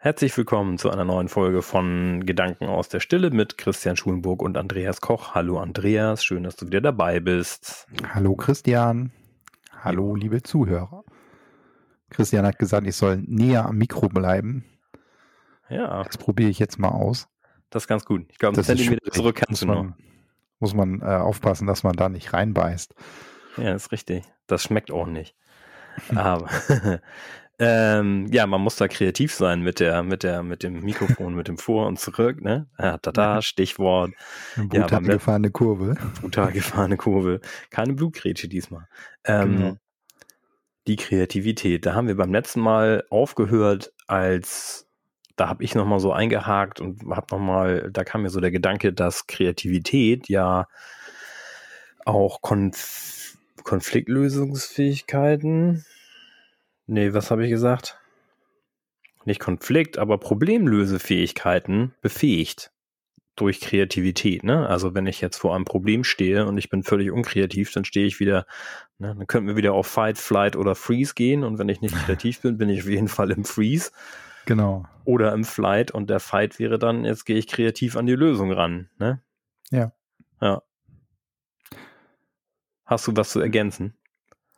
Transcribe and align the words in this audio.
Herzlich 0.00 0.36
willkommen 0.36 0.78
zu 0.78 0.90
einer 0.90 1.04
neuen 1.04 1.28
Folge 1.28 1.60
von 1.60 2.24
Gedanken 2.24 2.66
aus 2.66 2.88
der 2.88 3.00
Stille 3.00 3.30
mit 3.30 3.58
Christian 3.58 3.96
Schulenburg 3.96 4.42
und 4.42 4.56
Andreas 4.56 5.00
Koch. 5.00 5.34
Hallo 5.34 5.58
Andreas, 5.58 6.24
schön, 6.24 6.44
dass 6.44 6.54
du 6.54 6.66
wieder 6.66 6.80
dabei 6.80 7.18
bist. 7.18 7.88
Hallo 8.14 8.36
Christian. 8.36 9.10
Hallo 9.82 10.14
liebe 10.14 10.40
Zuhörer. 10.44 11.02
Christian 12.10 12.46
hat 12.46 12.60
gesagt, 12.60 12.86
ich 12.86 12.94
soll 12.94 13.24
näher 13.26 13.66
am 13.66 13.76
Mikro 13.76 14.08
bleiben. 14.08 14.64
Ja. 15.68 16.04
Das 16.04 16.16
probiere 16.16 16.50
ich 16.50 16.60
jetzt 16.60 16.78
mal 16.78 16.90
aus. 16.90 17.26
Das 17.68 17.82
ist 17.82 17.88
ganz 17.88 18.04
gut. 18.04 18.24
Ich 18.30 18.38
glaube, 18.38 18.56
ein 18.56 18.62
Zentimeter 18.62 19.10
zurück 19.10 19.34
kannst 19.34 19.50
muss 19.50 19.60
du 19.60 19.66
man, 19.66 19.94
Muss 20.60 20.74
man 20.74 21.02
äh, 21.02 21.06
aufpassen, 21.06 21.66
dass 21.66 21.82
man 21.82 21.96
da 21.96 22.08
nicht 22.08 22.32
reinbeißt. 22.32 22.94
Ja, 23.56 23.74
ist 23.74 23.90
richtig. 23.90 24.22
Das 24.46 24.62
schmeckt 24.62 24.92
auch 24.92 25.06
nicht. 25.06 25.34
Aber 26.14 26.48
ähm, 27.58 28.28
ja, 28.30 28.46
man 28.46 28.60
muss 28.60 28.76
da 28.76 28.86
kreativ 28.86 29.34
sein 29.34 29.62
mit 29.62 29.80
der, 29.80 30.04
mit 30.04 30.22
der, 30.22 30.44
mit 30.44 30.62
dem 30.62 30.80
Mikrofon, 30.80 31.34
mit 31.34 31.48
dem 31.48 31.58
Vor 31.58 31.88
und 31.88 31.98
Zurück, 31.98 32.40
ne? 32.40 32.68
Ja, 32.78 32.98
da, 32.98 33.42
Stichwort. 33.42 34.12
Brutal 34.54 34.88
ja, 34.90 35.00
gefahrene 35.00 35.50
Kurve. 35.50 35.96
Brutal 36.20 36.52
gefahrene 36.52 36.96
Kurve. 36.96 37.40
Keine 37.70 37.94
Blutgrätsche 37.94 38.48
diesmal. 38.48 38.86
Ähm, 39.24 39.56
genau. 39.56 39.76
Die 40.86 40.96
Kreativität. 40.96 41.84
Da 41.84 41.94
haben 41.94 42.06
wir 42.06 42.16
beim 42.16 42.32
letzten 42.32 42.60
Mal 42.60 43.04
aufgehört, 43.10 43.92
als 44.06 44.86
da 45.34 45.48
habe 45.48 45.64
ich 45.64 45.74
nochmal 45.74 46.00
so 46.00 46.12
eingehakt 46.12 46.80
und 46.80 47.02
habe 47.10 47.26
nochmal, 47.30 47.90
da 47.92 48.04
kam 48.04 48.22
mir 48.22 48.30
so 48.30 48.40
der 48.40 48.50
Gedanke, 48.50 48.92
dass 48.92 49.26
Kreativität 49.26 50.28
ja 50.28 50.66
auch 52.04 52.40
Konf 52.40 53.36
Konfliktlösungsfähigkeiten, 53.64 55.84
nee, 56.88 57.14
was 57.14 57.30
habe 57.30 57.44
ich 57.44 57.50
gesagt? 57.50 57.98
Nicht 59.24 59.40
Konflikt, 59.40 59.98
aber 59.98 60.18
Problemlösefähigkeiten 60.18 61.94
befähigt 62.00 62.72
durch 63.36 63.60
Kreativität. 63.60 64.42
Ne? 64.42 64.66
Also 64.68 64.94
wenn 64.94 65.06
ich 65.06 65.20
jetzt 65.20 65.36
vor 65.36 65.54
einem 65.54 65.64
Problem 65.64 66.02
stehe 66.02 66.46
und 66.46 66.58
ich 66.58 66.70
bin 66.70 66.82
völlig 66.82 67.10
unkreativ, 67.10 67.72
dann 67.72 67.84
stehe 67.84 68.06
ich 68.06 68.20
wieder, 68.20 68.46
ne, 68.98 69.14
dann 69.14 69.26
könnten 69.26 69.48
wir 69.48 69.56
wieder 69.56 69.74
auf 69.74 69.86
Fight, 69.86 70.18
Flight 70.18 70.56
oder 70.56 70.74
Freeze 70.74 71.14
gehen 71.14 71.44
und 71.44 71.58
wenn 71.58 71.68
ich 71.68 71.80
nicht 71.80 71.94
kreativ 71.94 72.40
bin, 72.40 72.58
bin 72.58 72.68
ich 72.68 72.80
auf 72.80 72.88
jeden 72.88 73.08
Fall 73.08 73.30
im 73.30 73.44
Freeze. 73.44 73.92
Genau. 74.46 74.86
Oder 75.04 75.32
im 75.32 75.44
Flight 75.44 75.90
und 75.90 76.10
der 76.10 76.20
Fight 76.20 76.58
wäre 76.58 76.78
dann, 76.78 77.04
jetzt 77.04 77.26
gehe 77.26 77.36
ich 77.36 77.46
kreativ 77.46 77.96
an 77.96 78.06
die 78.06 78.14
Lösung 78.14 78.50
ran. 78.50 78.88
Ne? 78.98 79.22
Ja. 79.70 79.92
Ja. 80.40 80.62
Hast 82.86 83.06
du 83.06 83.14
was 83.14 83.30
zu 83.30 83.40
ergänzen? 83.40 83.94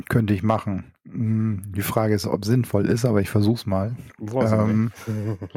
Könnte 0.08 0.34
ich 0.34 0.42
machen. 0.42 0.94
Hm, 1.04 1.72
die 1.74 1.82
Frage 1.82 2.14
ist, 2.14 2.26
ob 2.26 2.44
sinnvoll 2.44 2.86
ist, 2.86 3.04
aber 3.04 3.20
ich 3.20 3.30
versuche 3.30 3.56
es 3.56 3.66
mal. 3.66 3.96
Ähm, 4.20 4.90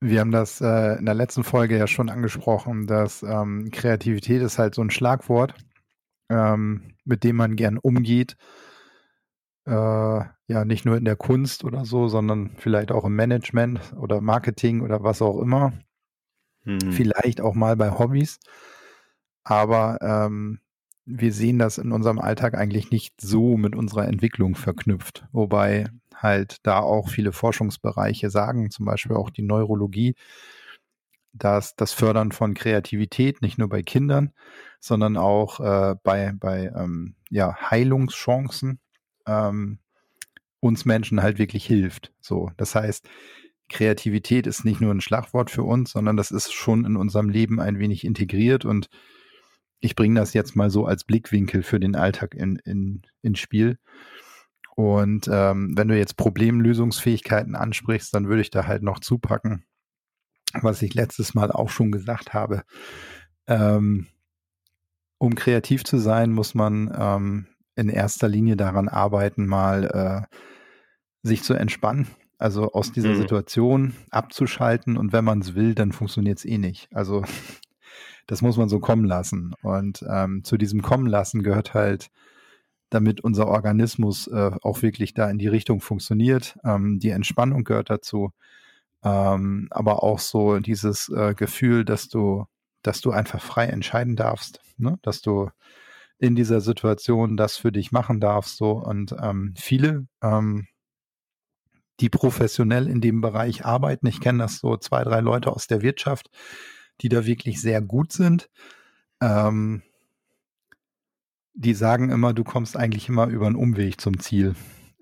wir 0.00 0.20
haben 0.20 0.30
das 0.30 0.60
äh, 0.60 0.98
in 0.98 1.04
der 1.04 1.14
letzten 1.14 1.44
Folge 1.44 1.76
ja 1.76 1.86
schon 1.86 2.08
angesprochen, 2.08 2.86
dass 2.86 3.22
ähm, 3.22 3.70
Kreativität 3.70 4.42
ist 4.42 4.58
halt 4.58 4.74
so 4.74 4.82
ein 4.82 4.90
Schlagwort, 4.90 5.54
ähm, 6.30 6.94
mit 7.04 7.24
dem 7.24 7.36
man 7.36 7.56
gern 7.56 7.78
umgeht 7.78 8.36
äh, 9.68 10.24
ja 10.46 10.64
nicht 10.64 10.86
nur 10.86 10.96
in 10.96 11.04
der 11.04 11.16
Kunst 11.16 11.62
oder 11.64 11.84
so, 11.84 12.08
sondern 12.08 12.50
vielleicht 12.56 12.90
auch 12.90 13.04
im 13.04 13.14
Management 13.14 13.80
oder 13.98 14.20
Marketing 14.20 14.80
oder 14.80 15.02
was 15.02 15.20
auch 15.20 15.40
immer. 15.40 15.72
Mhm. 16.64 16.92
Vielleicht 16.92 17.40
auch 17.40 17.54
mal 17.54 17.76
bei 17.76 17.90
Hobbys. 17.90 18.38
Aber 19.44 19.98
ähm, 20.00 20.60
wir 21.08 21.32
sehen 21.32 21.58
das 21.58 21.78
in 21.78 21.90
unserem 21.90 22.18
Alltag 22.18 22.54
eigentlich 22.54 22.90
nicht 22.90 23.20
so 23.20 23.56
mit 23.56 23.74
unserer 23.74 24.06
Entwicklung 24.06 24.54
verknüpft. 24.54 25.26
Wobei 25.32 25.86
halt 26.14 26.58
da 26.64 26.80
auch 26.80 27.08
viele 27.08 27.32
Forschungsbereiche 27.32 28.28
sagen, 28.28 28.70
zum 28.70 28.84
Beispiel 28.84 29.16
auch 29.16 29.30
die 29.30 29.42
Neurologie, 29.42 30.14
dass 31.32 31.76
das 31.76 31.92
Fördern 31.92 32.32
von 32.32 32.54
Kreativität 32.54 33.40
nicht 33.40 33.58
nur 33.58 33.68
bei 33.68 33.82
Kindern, 33.82 34.32
sondern 34.80 35.16
auch 35.16 35.60
äh, 35.60 35.94
bei, 36.02 36.32
bei 36.38 36.70
ähm, 36.76 37.14
ja, 37.30 37.56
Heilungschancen 37.70 38.78
ähm, 39.26 39.78
uns 40.60 40.84
Menschen 40.84 41.22
halt 41.22 41.38
wirklich 41.38 41.64
hilft. 41.64 42.12
So, 42.20 42.50
das 42.56 42.74
heißt, 42.74 43.08
Kreativität 43.70 44.46
ist 44.46 44.64
nicht 44.64 44.80
nur 44.80 44.92
ein 44.92 45.00
Schlagwort 45.00 45.50
für 45.50 45.62
uns, 45.62 45.92
sondern 45.92 46.16
das 46.16 46.30
ist 46.30 46.52
schon 46.52 46.84
in 46.84 46.96
unserem 46.96 47.28
Leben 47.30 47.60
ein 47.60 47.78
wenig 47.78 48.04
integriert 48.04 48.64
und 48.64 48.88
ich 49.80 49.94
bringe 49.94 50.18
das 50.18 50.34
jetzt 50.34 50.56
mal 50.56 50.70
so 50.70 50.86
als 50.86 51.04
Blickwinkel 51.04 51.62
für 51.62 51.80
den 51.80 51.94
Alltag 51.94 52.34
in, 52.34 52.56
in, 52.56 53.02
ins 53.22 53.38
Spiel. 53.38 53.78
Und 54.74 55.28
ähm, 55.30 55.72
wenn 55.76 55.88
du 55.88 55.96
jetzt 55.96 56.16
Problemlösungsfähigkeiten 56.16 57.54
ansprichst, 57.56 58.14
dann 58.14 58.28
würde 58.28 58.42
ich 58.42 58.50
da 58.50 58.66
halt 58.66 58.82
noch 58.82 59.00
zupacken, 59.00 59.64
was 60.60 60.82
ich 60.82 60.94
letztes 60.94 61.34
Mal 61.34 61.50
auch 61.50 61.68
schon 61.68 61.90
gesagt 61.90 62.32
habe. 62.34 62.62
Ähm, 63.46 64.06
um 65.18 65.34
kreativ 65.34 65.84
zu 65.84 65.98
sein, 65.98 66.30
muss 66.32 66.54
man 66.54 66.94
ähm, 66.96 67.46
in 67.74 67.88
erster 67.88 68.28
Linie 68.28 68.56
daran 68.56 68.88
arbeiten, 68.88 69.46
mal 69.46 70.28
äh, 70.30 70.36
sich 71.22 71.42
zu 71.42 71.54
entspannen, 71.54 72.06
also 72.38 72.72
aus 72.72 72.92
dieser 72.92 73.10
mhm. 73.10 73.16
Situation 73.16 73.94
abzuschalten 74.10 74.96
und 74.96 75.12
wenn 75.12 75.24
man 75.24 75.40
es 75.40 75.54
will, 75.54 75.74
dann 75.74 75.92
funktioniert 75.92 76.38
es 76.38 76.44
eh 76.44 76.58
nicht. 76.58 76.88
Also 76.92 77.24
das 78.28 78.42
muss 78.42 78.58
man 78.58 78.68
so 78.68 78.78
kommen 78.78 79.04
lassen. 79.04 79.54
Und 79.62 80.04
ähm, 80.08 80.44
zu 80.44 80.56
diesem 80.56 80.82
Kommen 80.82 81.06
lassen 81.06 81.42
gehört 81.42 81.74
halt, 81.74 82.10
damit 82.90 83.22
unser 83.22 83.48
Organismus 83.48 84.28
äh, 84.28 84.50
auch 84.62 84.82
wirklich 84.82 85.14
da 85.14 85.28
in 85.28 85.38
die 85.38 85.48
Richtung 85.48 85.80
funktioniert. 85.80 86.56
Ähm, 86.64 87.00
die 87.00 87.10
Entspannung 87.10 87.64
gehört 87.64 87.90
dazu. 87.90 88.30
Ähm, 89.02 89.68
aber 89.70 90.02
auch 90.02 90.18
so 90.18 90.58
dieses 90.58 91.08
äh, 91.08 91.34
Gefühl, 91.34 91.84
dass 91.84 92.08
du, 92.08 92.44
dass 92.82 93.00
du 93.00 93.12
einfach 93.12 93.40
frei 93.40 93.66
entscheiden 93.66 94.14
darfst, 94.14 94.60
ne? 94.76 94.98
dass 95.02 95.22
du 95.22 95.50
in 96.18 96.34
dieser 96.34 96.60
Situation 96.60 97.36
das 97.36 97.56
für 97.56 97.72
dich 97.72 97.92
machen 97.92 98.20
darfst. 98.20 98.58
So 98.58 98.72
und 98.72 99.14
ähm, 99.22 99.54
viele, 99.56 100.06
ähm, 100.22 100.66
die 102.00 102.10
professionell 102.10 102.88
in 102.88 103.00
dem 103.00 103.22
Bereich 103.22 103.64
arbeiten, 103.64 104.06
ich 104.06 104.20
kenne 104.20 104.40
das 104.40 104.58
so 104.58 104.76
zwei, 104.76 105.02
drei 105.02 105.20
Leute 105.20 105.50
aus 105.50 105.66
der 105.66 105.80
Wirtschaft, 105.80 106.28
die 107.00 107.08
da 107.08 107.26
wirklich 107.26 107.60
sehr 107.60 107.80
gut 107.80 108.12
sind. 108.12 108.50
Ähm, 109.20 109.82
die 111.54 111.74
sagen 111.74 112.10
immer, 112.10 112.32
du 112.32 112.44
kommst 112.44 112.76
eigentlich 112.76 113.08
immer 113.08 113.26
über 113.26 113.46
einen 113.46 113.56
Umweg 113.56 114.00
zum 114.00 114.20
Ziel 114.20 114.54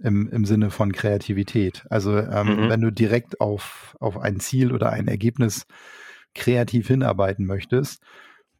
im, 0.02 0.28
im 0.30 0.44
Sinne 0.44 0.70
von 0.70 0.92
Kreativität. 0.92 1.84
Also 1.90 2.16
ähm, 2.18 2.64
mhm. 2.64 2.68
wenn 2.70 2.80
du 2.80 2.90
direkt 2.90 3.40
auf, 3.40 3.96
auf 4.00 4.18
ein 4.18 4.40
Ziel 4.40 4.72
oder 4.72 4.90
ein 4.90 5.08
Ergebnis 5.08 5.66
kreativ 6.34 6.88
hinarbeiten 6.88 7.46
möchtest, 7.46 8.02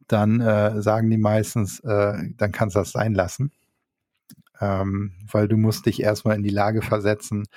dann 0.07 0.41
äh, 0.41 0.81
sagen 0.81 1.09
die 1.09 1.17
meistens, 1.17 1.79
äh, 1.81 2.13
dann 2.37 2.51
kannst 2.51 2.75
du 2.75 2.79
das 2.79 2.91
sein 2.91 3.13
lassen. 3.13 3.51
Ähm, 4.59 5.13
weil 5.31 5.47
du 5.47 5.57
musst 5.57 5.85
dich 5.85 6.01
erstmal 6.01 6.35
in 6.35 6.43
die 6.43 6.49
Lage 6.49 6.81
versetzen, 6.81 7.47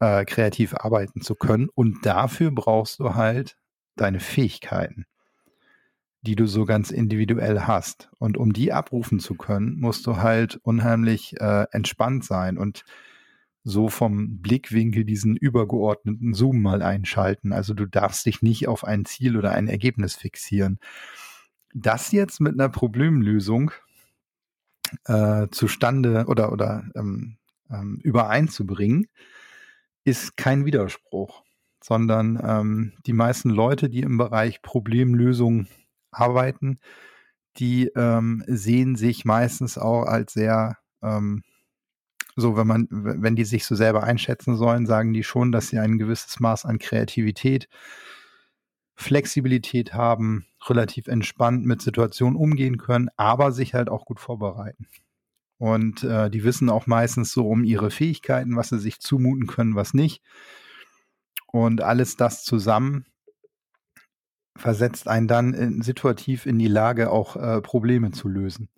äh, 0.00 0.24
kreativ 0.24 0.74
arbeiten 0.74 1.20
zu 1.20 1.34
können. 1.34 1.68
Und 1.74 2.06
dafür 2.06 2.50
brauchst 2.50 3.00
du 3.00 3.14
halt 3.14 3.56
deine 3.96 4.20
Fähigkeiten, 4.20 5.06
die 6.22 6.36
du 6.36 6.46
so 6.46 6.64
ganz 6.64 6.90
individuell 6.90 7.60
hast. 7.62 8.10
Und 8.18 8.36
um 8.36 8.52
die 8.52 8.72
abrufen 8.72 9.18
zu 9.18 9.34
können, 9.34 9.80
musst 9.80 10.06
du 10.06 10.18
halt 10.18 10.56
unheimlich 10.62 11.40
äh, 11.40 11.66
entspannt 11.72 12.24
sein 12.24 12.58
und 12.58 12.84
so 13.64 13.88
vom 13.88 14.40
Blickwinkel 14.40 15.04
diesen 15.04 15.36
übergeordneten 15.36 16.34
Zoom 16.34 16.62
mal 16.62 16.82
einschalten. 16.82 17.52
Also 17.52 17.74
du 17.74 17.86
darfst 17.86 18.26
dich 18.26 18.42
nicht 18.42 18.66
auf 18.66 18.84
ein 18.84 19.04
Ziel 19.04 19.36
oder 19.36 19.52
ein 19.52 19.68
Ergebnis 19.68 20.16
fixieren 20.16 20.80
das 21.74 22.12
jetzt 22.12 22.40
mit 22.40 22.54
einer 22.54 22.68
Problemlösung 22.68 23.72
äh, 25.06 25.48
zustande 25.50 26.26
oder, 26.26 26.52
oder 26.52 26.84
ähm, 26.94 27.38
ähm, 27.70 27.98
übereinzubringen, 28.02 29.08
ist 30.04 30.36
kein 30.36 30.64
Widerspruch, 30.66 31.42
sondern 31.82 32.40
ähm, 32.42 32.92
die 33.06 33.12
meisten 33.12 33.50
Leute, 33.50 33.88
die 33.88 34.00
im 34.00 34.18
Bereich 34.18 34.62
Problemlösung 34.62 35.66
arbeiten, 36.10 36.78
die 37.58 37.90
ähm, 37.96 38.44
sehen 38.46 38.96
sich 38.96 39.24
meistens 39.24 39.78
auch 39.78 40.04
als 40.04 40.32
sehr, 40.32 40.78
ähm, 41.02 41.42
so 42.36 42.56
wenn 42.56 42.66
man, 42.66 42.88
wenn 42.90 43.36
die 43.36 43.44
sich 43.44 43.66
so 43.66 43.74
selber 43.74 44.04
einschätzen 44.04 44.56
sollen, 44.56 44.86
sagen 44.86 45.12
die 45.12 45.22
schon, 45.22 45.52
dass 45.52 45.68
sie 45.68 45.78
ein 45.78 45.98
gewisses 45.98 46.40
Maß 46.40 46.64
an 46.64 46.78
Kreativität 46.78 47.68
Flexibilität 48.94 49.94
haben, 49.94 50.46
relativ 50.66 51.08
entspannt 51.08 51.66
mit 51.66 51.82
Situationen 51.82 52.36
umgehen 52.36 52.78
können, 52.78 53.08
aber 53.16 53.52
sich 53.52 53.74
halt 53.74 53.88
auch 53.88 54.04
gut 54.04 54.20
vorbereiten. 54.20 54.86
Und 55.58 56.04
äh, 56.04 56.30
die 56.30 56.44
wissen 56.44 56.70
auch 56.70 56.86
meistens 56.86 57.32
so 57.32 57.48
um 57.48 57.64
ihre 57.64 57.90
Fähigkeiten, 57.90 58.56
was 58.56 58.68
sie 58.68 58.78
sich 58.78 59.00
zumuten 59.00 59.46
können, 59.46 59.74
was 59.74 59.94
nicht. 59.94 60.22
Und 61.52 61.82
alles 61.82 62.16
das 62.16 62.42
zusammen 62.42 63.06
versetzt 64.56 65.06
einen 65.06 65.28
dann 65.28 65.54
in, 65.54 65.82
situativ 65.82 66.46
in 66.46 66.58
die 66.58 66.68
Lage, 66.68 67.10
auch 67.10 67.36
äh, 67.36 67.60
Probleme 67.60 68.10
zu 68.10 68.28
lösen. 68.28 68.68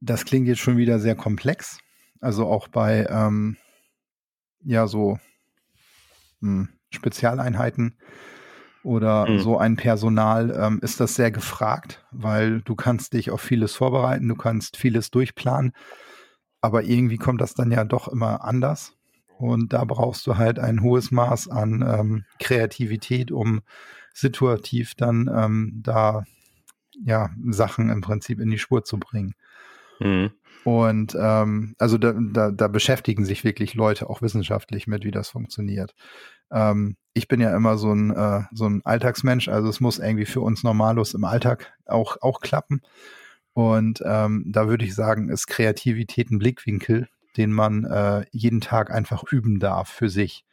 Das 0.00 0.24
klingt 0.24 0.48
jetzt 0.48 0.60
schon 0.60 0.76
wieder 0.76 0.98
sehr 0.98 1.14
komplex. 1.14 1.78
Also 2.20 2.46
auch 2.46 2.68
bei 2.68 3.06
ähm, 3.10 3.56
ja 4.64 4.86
so 4.86 5.18
hm, 6.40 6.68
Spezialeinheiten 6.90 7.98
oder 8.82 9.28
mhm. 9.28 9.38
so 9.40 9.58
ein 9.58 9.76
Personal, 9.76 10.50
ähm, 10.58 10.78
ist 10.82 11.00
das 11.00 11.14
sehr 11.14 11.30
gefragt, 11.30 12.04
weil 12.10 12.62
du 12.62 12.74
kannst 12.74 13.12
dich 13.12 13.30
auf 13.30 13.40
vieles 13.40 13.74
vorbereiten, 13.74 14.28
du 14.28 14.36
kannst 14.36 14.76
vieles 14.76 15.10
durchplanen, 15.10 15.72
aber 16.60 16.84
irgendwie 16.84 17.18
kommt 17.18 17.40
das 17.40 17.54
dann 17.54 17.70
ja 17.70 17.84
doch 17.84 18.08
immer 18.08 18.44
anders. 18.44 18.97
Und 19.38 19.72
da 19.72 19.84
brauchst 19.84 20.26
du 20.26 20.36
halt 20.36 20.58
ein 20.58 20.82
hohes 20.82 21.10
Maß 21.10 21.48
an 21.48 21.84
ähm, 21.86 22.24
Kreativität, 22.40 23.30
um 23.30 23.60
situativ 24.12 24.94
dann 24.96 25.30
ähm, 25.32 25.80
da 25.82 26.24
ja 27.04 27.30
Sachen 27.48 27.88
im 27.88 28.00
Prinzip 28.00 28.40
in 28.40 28.50
die 28.50 28.58
Spur 28.58 28.84
zu 28.84 28.98
bringen. 28.98 29.34
Mhm. 30.00 30.32
Und 30.64 31.16
ähm, 31.18 31.74
also 31.78 31.98
da, 31.98 32.14
da, 32.18 32.50
da 32.50 32.68
beschäftigen 32.68 33.24
sich 33.24 33.44
wirklich 33.44 33.74
Leute 33.74 34.10
auch 34.10 34.22
wissenschaftlich 34.22 34.88
mit, 34.88 35.04
wie 35.04 35.12
das 35.12 35.28
funktioniert. 35.28 35.94
Ähm, 36.50 36.96
ich 37.14 37.28
bin 37.28 37.40
ja 37.40 37.56
immer 37.56 37.78
so 37.78 37.92
ein, 37.92 38.10
äh, 38.10 38.42
so 38.52 38.66
ein 38.66 38.82
Alltagsmensch, 38.84 39.48
also 39.48 39.68
es 39.68 39.80
muss 39.80 39.98
irgendwie 39.98 40.26
für 40.26 40.40
uns 40.40 40.64
normallos 40.64 41.14
im 41.14 41.24
Alltag 41.24 41.72
auch, 41.86 42.16
auch 42.20 42.40
klappen. 42.40 42.80
Und 43.52 44.02
ähm, 44.04 44.44
da 44.48 44.68
würde 44.68 44.84
ich 44.84 44.94
sagen, 44.94 45.28
ist 45.28 45.46
Kreativität 45.46 46.30
ein 46.30 46.38
Blickwinkel, 46.38 47.08
den 47.38 47.52
man 47.52 47.84
äh, 47.84 48.26
jeden 48.32 48.60
Tag 48.60 48.90
einfach 48.90 49.24
üben 49.24 49.60
darf 49.60 49.88
für 49.88 50.10
sich. 50.10 50.44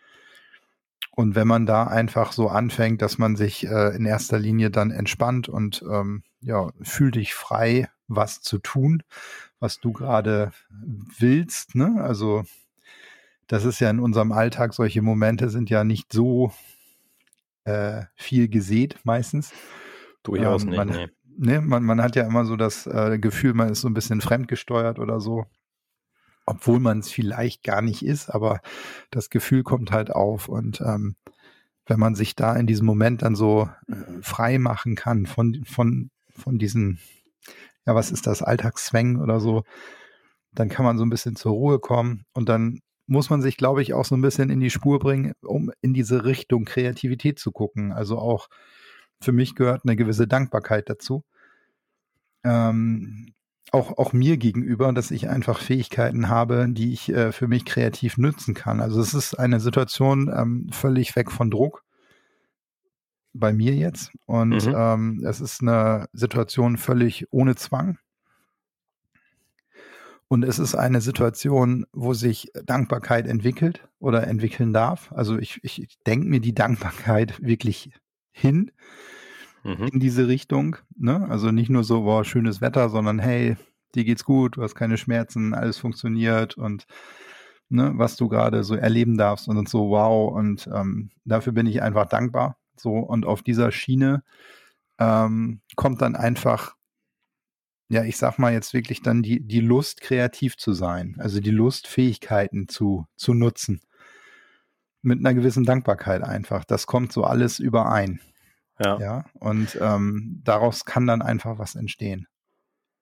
Und 1.11 1.35
wenn 1.35 1.47
man 1.47 1.65
da 1.65 1.85
einfach 1.85 2.31
so 2.31 2.49
anfängt, 2.49 3.01
dass 3.01 3.17
man 3.17 3.35
sich 3.35 3.65
äh, 3.65 3.95
in 3.95 4.05
erster 4.05 4.37
Linie 4.37 4.69
dann 4.69 4.91
entspannt 4.91 5.49
und 5.49 5.83
ähm, 5.89 6.23
ja, 6.41 6.71
fühl 6.81 7.11
dich 7.11 7.33
frei, 7.33 7.89
was 8.07 8.41
zu 8.41 8.59
tun, 8.59 9.01
was 9.59 9.79
du 9.79 9.93
gerade 9.93 10.51
willst. 10.69 11.73
Ne? 11.73 11.95
Also 12.01 12.43
das 13.47 13.65
ist 13.65 13.79
ja 13.79 13.89
in 13.89 13.99
unserem 13.99 14.31
Alltag, 14.31 14.73
solche 14.73 15.01
Momente 15.01 15.49
sind 15.49 15.69
ja 15.69 15.83
nicht 15.83 16.11
so 16.11 16.51
äh, 17.63 18.03
viel 18.15 18.49
gesät 18.49 18.99
meistens. 19.03 19.53
Durchaus 20.23 20.63
ähm, 20.63 20.75
man, 20.75 20.87
nicht. 20.89 20.99
Nee. 20.99 21.09
Ne, 21.37 21.61
man, 21.61 21.83
man 21.83 22.01
hat 22.01 22.15
ja 22.15 22.25
immer 22.25 22.45
so 22.45 22.55
das 22.55 22.87
äh, 22.87 23.19
Gefühl, 23.19 23.53
man 23.53 23.69
ist 23.69 23.81
so 23.81 23.89
ein 23.89 23.93
bisschen 23.93 24.21
fremdgesteuert 24.21 24.99
oder 24.99 25.19
so. 25.19 25.45
Obwohl 26.45 26.79
man 26.79 26.99
es 26.99 27.09
vielleicht 27.09 27.63
gar 27.63 27.81
nicht 27.81 28.05
ist, 28.05 28.29
aber 28.29 28.61
das 29.09 29.29
Gefühl 29.29 29.63
kommt 29.63 29.91
halt 29.91 30.11
auf. 30.11 30.47
Und 30.47 30.81
ähm, 30.81 31.15
wenn 31.87 31.99
man 31.99 32.15
sich 32.15 32.35
da 32.35 32.55
in 32.55 32.67
diesem 32.67 32.85
Moment 32.85 33.21
dann 33.21 33.35
so 33.35 33.69
äh, 33.87 33.95
frei 34.21 34.59
machen 34.59 34.95
kann 34.95 35.25
von, 35.25 35.63
von, 35.65 36.09
von 36.29 36.57
diesen, 36.57 36.99
ja, 37.85 37.95
was 37.95 38.11
ist 38.11 38.27
das, 38.27 38.41
Alltagszwängen 38.41 39.21
oder 39.21 39.39
so, 39.39 39.63
dann 40.51 40.69
kann 40.69 40.85
man 40.85 40.97
so 40.97 41.05
ein 41.05 41.09
bisschen 41.09 41.35
zur 41.35 41.53
Ruhe 41.53 41.79
kommen 41.79 42.25
und 42.33 42.49
dann 42.49 42.79
muss 43.07 43.29
man 43.29 43.41
sich, 43.41 43.57
glaube 43.57 43.81
ich, 43.81 43.93
auch 43.93 44.05
so 44.05 44.15
ein 44.15 44.21
bisschen 44.21 44.49
in 44.49 44.59
die 44.59 44.71
Spur 44.71 44.99
bringen, 44.99 45.33
um 45.43 45.71
in 45.81 45.93
diese 45.93 46.25
Richtung 46.25 46.65
Kreativität 46.65 47.39
zu 47.39 47.51
gucken. 47.51 47.91
Also 47.91 48.17
auch 48.17 48.47
für 49.21 49.31
mich 49.31 49.55
gehört 49.55 49.81
eine 49.83 49.95
gewisse 49.95 50.27
Dankbarkeit 50.27 50.89
dazu. 50.89 51.23
Ähm, 52.43 53.33
auch, 53.75 53.97
auch 53.97 54.13
mir 54.13 54.37
gegenüber, 54.37 54.91
dass 54.93 55.11
ich 55.11 55.29
einfach 55.29 55.59
Fähigkeiten 55.59 56.29
habe, 56.29 56.67
die 56.69 56.93
ich 56.93 57.09
äh, 57.09 57.31
für 57.31 57.47
mich 57.47 57.65
kreativ 57.65 58.17
nutzen 58.17 58.53
kann. 58.53 58.79
Also 58.79 59.01
es 59.01 59.13
ist 59.13 59.35
eine 59.35 59.59
Situation 59.59 60.31
ähm, 60.33 60.69
völlig 60.71 61.15
weg 61.15 61.29
von 61.29 61.51
Druck 61.51 61.83
bei 63.33 63.51
mir 63.51 63.75
jetzt. 63.75 64.11
Und 64.25 64.65
mhm. 64.65 64.73
ähm, 64.75 65.25
es 65.25 65.41
ist 65.41 65.61
eine 65.61 66.07
Situation 66.13 66.77
völlig 66.77 67.27
ohne 67.31 67.55
Zwang. 67.55 67.97
Und 70.29 70.43
es 70.43 70.57
ist 70.57 70.73
eine 70.73 71.01
Situation, 71.01 71.85
wo 71.91 72.13
sich 72.13 72.51
Dankbarkeit 72.65 73.27
entwickelt 73.27 73.87
oder 73.99 74.25
entwickeln 74.25 74.71
darf. 74.71 75.11
Also 75.11 75.37
ich, 75.37 75.59
ich 75.63 75.97
denke 76.07 76.27
mir 76.27 76.39
die 76.39 76.55
Dankbarkeit 76.55 77.41
wirklich 77.45 77.91
hin 78.31 78.71
mhm. 79.65 79.87
in 79.91 79.99
diese 79.99 80.27
Richtung. 80.27 80.77
Ne? 80.97 81.27
Also 81.29 81.51
nicht 81.51 81.69
nur 81.69 81.83
so, 81.83 82.03
boah, 82.03 82.23
schönes 82.23 82.61
Wetter, 82.61 82.89
sondern 82.89 83.19
hey, 83.19 83.57
dir 83.95 84.05
geht's 84.05 84.23
gut, 84.23 84.57
du 84.57 84.63
hast 84.63 84.75
keine 84.75 84.97
Schmerzen, 84.97 85.53
alles 85.53 85.77
funktioniert 85.77 86.57
und 86.57 86.85
ne, 87.69 87.93
was 87.95 88.15
du 88.15 88.29
gerade 88.29 88.63
so 88.63 88.75
erleben 88.75 89.17
darfst 89.17 89.47
und 89.47 89.67
so, 89.67 89.89
wow. 89.89 90.33
Und 90.33 90.69
ähm, 90.73 91.11
dafür 91.25 91.53
bin 91.53 91.67
ich 91.67 91.81
einfach 91.81 92.07
dankbar. 92.07 92.57
So, 92.77 92.91
und 92.91 93.25
auf 93.25 93.41
dieser 93.41 93.71
Schiene 93.71 94.23
ähm, 94.99 95.61
kommt 95.75 96.01
dann 96.01 96.15
einfach 96.15 96.75
ja, 97.87 98.03
ich 98.03 98.17
sag 98.17 98.39
mal 98.39 98.53
jetzt 98.53 98.73
wirklich 98.73 99.01
dann 99.01 99.21
die, 99.21 99.45
die 99.45 99.59
Lust, 99.59 100.01
kreativ 100.01 100.57
zu 100.57 100.73
sein, 100.73 101.15
also 101.19 101.39
die 101.39 101.51
Lust, 101.51 101.87
Fähigkeiten 101.87 102.67
zu, 102.67 103.05
zu 103.15 103.33
nutzen. 103.33 103.81
Mit 105.01 105.19
einer 105.19 105.35
gewissen 105.35 105.65
Dankbarkeit 105.65 106.23
einfach. 106.23 106.65
Das 106.65 106.87
kommt 106.87 107.11
so 107.13 107.23
alles 107.23 107.59
überein. 107.59 108.21
Ja. 108.79 108.99
Ja. 108.99 109.25
Und 109.39 109.77
ähm, 109.81 110.41
daraus 110.43 110.85
kann 110.85 111.07
dann 111.07 111.21
einfach 111.21 111.57
was 111.59 111.75
entstehen. 111.75 112.27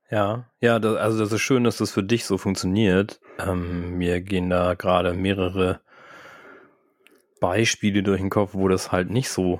Ja, 0.09 0.45
ja, 0.59 0.79
das, 0.79 0.97
also 0.97 1.19
das 1.19 1.31
ist 1.31 1.41
schön, 1.41 1.63
dass 1.63 1.77
das 1.77 1.91
für 1.91 2.03
dich 2.03 2.25
so 2.25 2.37
funktioniert. 2.37 3.19
Ähm, 3.39 3.97
mir 3.97 4.21
gehen 4.21 4.49
da 4.49 4.75
gerade 4.75 5.13
mehrere 5.13 5.81
Beispiele 7.39 8.03
durch 8.03 8.21
den 8.21 8.29
Kopf, 8.29 8.51
wo 8.53 8.67
das 8.67 8.91
halt 8.91 9.09
nicht 9.09 9.29
so 9.29 9.59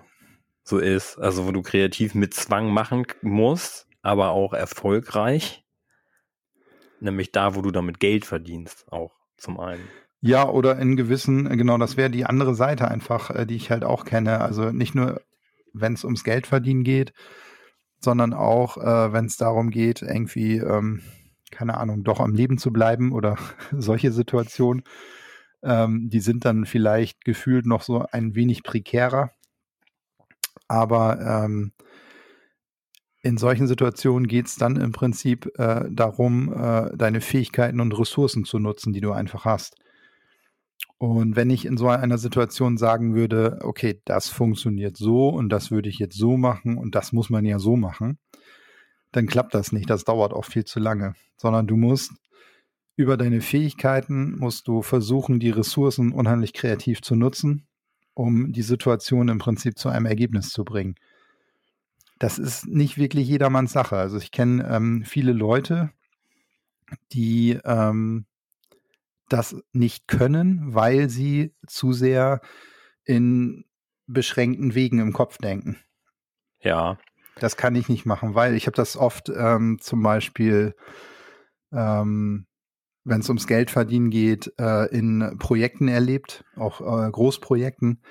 so 0.63 0.77
ist. 0.77 1.18
Also 1.18 1.45
wo 1.45 1.51
du 1.51 1.62
kreativ 1.62 2.15
mit 2.15 2.33
Zwang 2.33 2.69
machen 2.69 3.06
musst, 3.21 3.88
aber 4.01 4.30
auch 4.30 4.54
erfolgreich. 4.54 5.63
Nämlich 7.00 7.31
da, 7.31 7.56
wo 7.56 7.62
du 7.62 7.71
damit 7.71 8.00
Geld 8.00 8.25
verdienst, 8.25 8.86
auch 8.92 9.12
zum 9.38 9.60
einen. 9.60 9.83
Ja, 10.21 10.48
oder 10.48 10.77
in 10.80 10.95
gewissen, 10.95 11.50
genau, 11.57 11.77
das 11.77 11.98
wäre 11.98 12.10
die 12.10 12.25
andere 12.25 12.56
Seite 12.56 12.88
einfach, 12.88 13.30
äh, 13.30 13.45
die 13.45 13.57
ich 13.57 13.71
halt 13.71 13.83
auch 13.83 14.06
kenne. 14.06 14.39
Also 14.39 14.71
nicht 14.71 14.95
nur, 14.95 15.21
wenn 15.74 15.94
es 15.94 16.04
ums 16.04 16.24
Geld 16.24 16.48
verdienen 16.48 16.84
geht, 16.84 17.14
sondern 18.00 18.34
auch, 18.34 18.78
äh, 18.78 19.14
wenn 19.14 19.25
es 19.25 19.38
darum 19.38 19.70
geht, 19.70 20.02
irgendwie, 20.02 20.58
ähm, 20.58 21.02
keine 21.52 21.78
Ahnung, 21.78 22.04
doch 22.04 22.20
am 22.20 22.34
Leben 22.34 22.58
zu 22.58 22.72
bleiben 22.72 23.12
oder 23.12 23.38
solche 23.72 24.12
Situationen. 24.12 24.84
Ähm, 25.64 26.10
die 26.10 26.20
sind 26.20 26.46
dann 26.46 26.66
vielleicht 26.66 27.24
gefühlt 27.24 27.66
noch 27.66 27.81
so 27.81 28.06
ein 28.12 28.36
wenig 28.36 28.64
prekärer. 28.64 29.31
Aber 30.68 31.20
ähm, 31.22 31.72
in 33.22 33.38
solchen 33.38 33.68
Situationen 33.68 34.28
geht 34.28 34.48
es 34.48 34.58
dann 34.58 34.75
im 34.75 34.92
Prinzip 34.92 35.50
äh, 35.58 35.86
darum, 35.90 36.54
äh, 36.54 36.96
deine 36.96 37.22
Fähigkeiten 37.22 37.80
und 37.80 37.98
Ressourcen 37.98 38.44
zu 38.44 38.60
nutzen, 38.60 38.92
die 38.92 39.02
du 39.02 39.14
einfach 39.14 39.46
hast. 39.46 39.78
Und 40.98 41.36
wenn 41.36 41.50
ich 41.50 41.66
in 41.66 41.78
so 41.78 41.90
einer 41.90 42.18
Situation 42.18 42.78
sagen 42.78 43.14
würde, 43.14 43.60
okay, 43.62 44.02
das 44.06 44.30
funktioniert 44.30 44.96
so 44.96 45.30
und 45.30 45.50
das 45.50 45.70
würde 45.70 45.89
ich 45.89 46.00
jetzt 46.00 46.18
so 46.18 46.38
machen 46.38 46.77
und 46.77 46.96
das 46.96 47.12
muss 47.12 47.30
man 47.30 47.46
ja 47.46 47.60
so 47.60 47.75
machen, 47.75 48.18
dann 49.12 49.27
klappt 49.27 49.53
das 49.53 49.72
nicht. 49.72 49.89
Das 49.89 50.06
dauert 50.06 50.34
auch 50.34 50.46
viel 50.46 50.63
zu 50.63 50.80
lange. 50.80 51.13
Sondern 51.36 51.68
du 51.68 51.75
musst 51.75 52.13
über 52.96 53.18
deine 53.18 53.42
Fähigkeiten, 53.42 54.38
musst 54.38 54.68
du 54.68 54.82
versuchen, 54.82 55.39
die 55.39 55.50
Ressourcen 55.50 56.12
unheimlich 56.12 56.53
kreativ 56.53 57.01
zu 57.01 57.15
nutzen, 57.15 57.68
um 58.13 58.53
die 58.53 58.62
Situation 58.62 59.27
im 59.27 59.39
Prinzip 59.39 59.77
zu 59.77 59.89
einem 59.89 60.06
Ergebnis 60.06 60.50
zu 60.50 60.63
bringen 60.63 60.96
das 62.24 62.39
ist 62.39 62.68
nicht 62.68 62.98
wirklich 62.98 63.27
jedermanns 63.27 63.74
Sache. 63.74 63.98
Also 63.98 64.18
ich 64.18 64.32
kenne 64.32 64.65
ähm, 64.70 65.03
viele 65.06 65.34
Leute, 65.34 65.92
die 67.12 67.60
ähm, 67.65 68.25
das 69.34 69.56
nicht 69.72 70.08
können, 70.08 70.75
weil 70.75 71.10
sie 71.10 71.56
zu 71.68 71.92
sehr 71.92 72.40
in 73.04 73.66
beschränkten 74.06 74.75
Wegen 74.75 75.00
im 75.00 75.12
Kopf 75.12 75.40
denken. 75.40 75.78
Ja. 76.60 76.98
Das 77.40 77.58
kann 77.58 77.75
ich 77.75 77.90
nicht 77.90 78.06
machen, 78.06 78.36
weil 78.36 78.54
ich 78.54 78.68
habe 78.68 78.75
das 78.75 78.96
oft 78.96 79.30
ähm, 79.36 79.80
zum 79.82 80.04
Beispiel, 80.04 80.75
ähm, 81.72 82.46
wenn 83.04 83.22
es 83.22 83.30
ums 83.30 83.48
Geldverdienen 83.48 84.12
geht, 84.12 84.54
äh, 84.60 84.86
in 84.96 85.38
Projekten 85.40 85.88
erlebt, 85.88 86.46
auch 86.56 86.80
äh, 86.82 87.10
Großprojekten, 87.10 88.04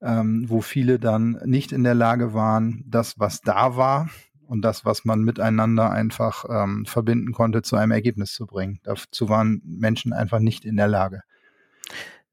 ähm, 0.00 0.46
wo 0.48 0.62
viele 0.62 0.98
dann 0.98 1.38
nicht 1.44 1.72
in 1.72 1.84
der 1.84 1.94
Lage 1.94 2.32
waren, 2.32 2.84
das, 2.86 3.18
was 3.18 3.42
da 3.42 3.76
war 3.76 4.08
und 4.46 4.62
das, 4.62 4.84
was 4.84 5.04
man 5.04 5.20
miteinander 5.22 5.90
einfach 5.90 6.44
ähm, 6.48 6.86
verbinden 6.86 7.32
konnte, 7.32 7.62
zu 7.62 7.76
einem 7.76 7.92
Ergebnis 7.92 8.32
zu 8.32 8.46
bringen. 8.46 8.80
Dazu 8.84 9.28
waren 9.28 9.60
Menschen 9.64 10.12
einfach 10.12 10.38
nicht 10.38 10.64
in 10.64 10.76
der 10.76 10.88
Lage. 10.88 11.22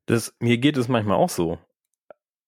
Das, 0.06 0.34
mir 0.40 0.58
geht 0.58 0.78
es 0.78 0.88
manchmal 0.88 1.18
auch 1.18 1.30
so. 1.30 1.60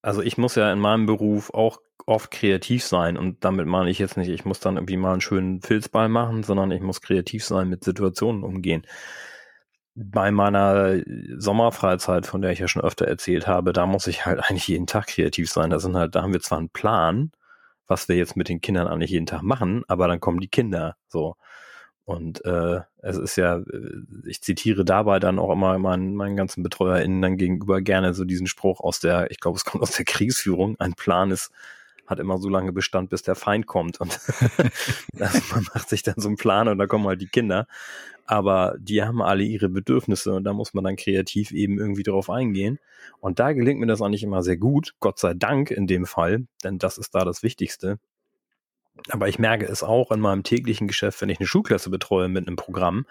Also 0.02 0.22
ich 0.22 0.38
muss 0.38 0.56
ja 0.56 0.72
in 0.72 0.80
meinem 0.80 1.06
Beruf 1.06 1.54
auch 1.54 1.80
oft 2.06 2.32
kreativ 2.32 2.84
sein 2.84 3.18
und 3.18 3.46
damit 3.46 3.66
meine 3.66 3.90
ich 3.90 4.00
jetzt 4.00 4.18
nicht, 4.18 4.28
ich 4.28 4.44
muss 4.44 4.60
dann 4.60 4.76
irgendwie 4.76 4.98
mal 4.98 5.14
einen 5.14 5.22
schönen 5.22 5.62
Filzball 5.62 6.10
machen, 6.10 6.44
sondern 6.44 6.72
ich 6.72 6.82
muss 6.82 7.02
kreativ 7.02 7.46
sein, 7.46 7.70
mit 7.70 7.84
Situationen 7.84 8.44
umgehen 8.44 8.86
bei 9.96 10.32
meiner 10.32 11.02
Sommerfreizeit, 11.38 12.26
von 12.26 12.42
der 12.42 12.52
ich 12.52 12.60
ja 12.60 12.68
schon 12.68 12.82
öfter 12.82 13.08
erzählt 13.08 13.48
habe, 13.48 13.74
da 13.74 13.86
muss 13.86 14.08
ich 14.08 14.26
halt 14.26 14.40
eigentlich 14.44 14.68
jeden 14.68 14.88
Tag 14.88 15.08
kreativ 15.08 15.50
sein. 15.50 15.70
Da 15.70 15.80
sind 15.80 15.96
halt, 15.96 16.16
da 16.16 16.24
haben 16.24 16.34
wir 16.34 16.42
zwar 16.42 16.58
einen 16.58 16.70
Plan, 16.70 17.32
was 17.94 18.10
wir 18.10 18.16
jetzt 18.16 18.36
mit 18.36 18.50
den 18.50 18.60
Kindern 18.60 18.88
eigentlich 18.88 19.12
jeden 19.12 19.28
Tag 19.28 19.44
machen, 19.44 19.84
aber 19.88 20.08
dann 20.08 20.20
kommen 20.20 20.40
die 20.40 20.48
Kinder 20.48 20.98
so. 21.08 21.36
Und 22.06 22.44
äh, 22.44 22.82
es 22.98 23.18
ist 23.18 23.36
ja, 23.38 23.58
äh, 23.58 24.02
ich 24.26 24.42
zitiere 24.42 24.84
dabei 24.84 25.20
dann 25.20 25.38
auch 25.38 25.52
immer 25.52 25.78
meinen, 25.78 26.16
meinen 26.16 26.36
ganzen 26.36 26.64
BetreuerInnen 26.64 27.22
dann 27.22 27.38
gegenüber 27.38 27.82
gerne 27.82 28.16
so 28.16 28.26
diesen 28.26 28.48
Spruch 28.48 28.82
aus 28.82 29.00
der, 29.00 29.30
ich 29.32 29.40
glaube, 29.40 29.58
es 29.58 29.64
kommt 29.64 29.84
aus 29.84 29.92
der 29.92 30.06
Kriegsführung, 30.06 30.76
ein 30.80 30.96
Plan 30.96 31.30
ist, 31.30 31.52
hat 32.08 32.20
immer 32.20 32.40
so 32.40 32.50
lange 32.50 32.74
Bestand, 32.74 33.12
bis 33.12 33.22
der 33.22 33.36
Feind 33.36 33.68
kommt. 33.68 34.02
Und 34.02 34.20
also 35.20 35.40
man 35.54 35.68
macht 35.74 35.88
sich 35.88 36.02
dann 36.02 36.16
so 36.18 36.28
einen 36.28 36.38
Plan 36.38 36.68
und 36.68 36.80
da 36.80 36.88
kommen 36.88 37.08
halt 37.08 37.22
die 37.22 37.28
Kinder. 37.28 37.68
Aber 38.26 38.76
die 38.80 39.04
haben 39.04 39.22
alle 39.22 39.44
ihre 39.44 39.70
Bedürfnisse 39.70 40.34
und 40.34 40.46
da 40.46 40.54
muss 40.54 40.74
man 40.74 40.84
dann 40.84 40.96
kreativ 40.96 41.52
eben 41.52 41.78
irgendwie 41.78 42.04
drauf 42.04 42.30
eingehen. 42.30 42.80
Und 43.20 43.40
da 43.40 43.52
gelingt 43.52 43.80
mir 43.80 43.88
das 43.88 44.02
eigentlich 44.02 44.24
immer 44.24 44.44
sehr 44.44 44.58
gut, 44.58 44.96
Gott 45.00 45.20
sei 45.20 45.34
Dank 45.34 45.72
in 45.72 45.88
dem 45.88 46.06
Fall, 46.06 46.48
denn 46.64 46.80
das 46.80 46.98
ist 46.98 47.14
da 47.16 47.26
das 47.26 47.44
Wichtigste. 47.44 48.00
Aber 49.10 49.28
ich 49.28 49.40
merke 49.40 49.66
es 49.66 49.84
auch 49.84 50.12
in 50.12 50.20
meinem 50.20 50.44
täglichen 50.44 50.88
Geschäft, 50.88 51.22
wenn 51.22 51.30
ich 51.30 51.40
eine 51.40 51.48
Schulklasse 51.48 51.90
betreue 51.90 52.30
mit 52.30 52.48
einem 52.48 52.56
Programm, 52.56 53.06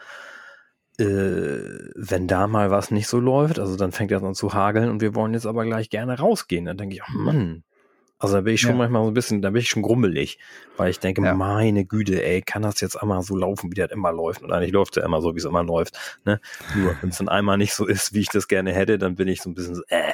äh, 0.98 1.04
wenn 1.04 2.28
da 2.28 2.46
mal 2.46 2.70
was 2.70 2.90
nicht 2.90 3.08
so 3.08 3.18
läuft, 3.18 3.58
also 3.58 3.76
dann 3.76 3.92
fängt 3.92 4.10
das 4.10 4.22
an 4.22 4.34
zu 4.34 4.54
hageln 4.54 4.88
und 4.90 5.00
wir 5.00 5.14
wollen 5.14 5.34
jetzt 5.34 5.46
aber 5.46 5.64
gleich 5.64 5.90
gerne 5.90 6.18
rausgehen. 6.18 6.64
Dann 6.64 6.76
denke 6.76 6.96
ich, 6.96 7.02
oh 7.02 7.18
Mann, 7.18 7.64
also 8.22 8.36
da 8.36 8.42
bin 8.42 8.54
ich 8.54 8.60
schon 8.60 8.70
ja. 8.70 8.76
manchmal 8.76 9.02
so 9.02 9.10
ein 9.10 9.14
bisschen, 9.14 9.42
da 9.42 9.50
bin 9.50 9.62
ich 9.62 9.68
schon 9.68 9.82
grummelig, 9.82 10.38
weil 10.76 10.90
ich 10.90 11.00
denke, 11.00 11.24
ja. 11.24 11.34
meine 11.34 11.84
Güte, 11.84 12.24
ey, 12.24 12.40
kann 12.40 12.62
das 12.62 12.80
jetzt 12.80 12.94
einmal 12.94 13.20
so 13.22 13.36
laufen, 13.36 13.72
wie 13.72 13.74
das 13.74 13.90
immer 13.90 14.12
läuft? 14.12 14.44
Und 14.44 14.52
eigentlich 14.52 14.70
läuft 14.70 14.96
es 14.96 15.00
ja 15.00 15.06
immer 15.06 15.20
so, 15.20 15.34
wie 15.34 15.38
es 15.38 15.44
immer 15.44 15.64
läuft. 15.64 15.98
Ne? 16.24 16.40
Nur 16.76 16.94
wenn 17.02 17.10
es 17.10 17.18
dann 17.18 17.28
einmal 17.28 17.58
nicht 17.58 17.74
so 17.74 17.84
ist, 17.84 18.14
wie 18.14 18.20
ich 18.20 18.28
das 18.28 18.46
gerne 18.46 18.72
hätte, 18.72 18.96
dann 18.96 19.16
bin 19.16 19.26
ich 19.26 19.42
so 19.42 19.50
ein 19.50 19.54
bisschen 19.54 19.74
so, 19.74 19.82
äh, 19.88 20.12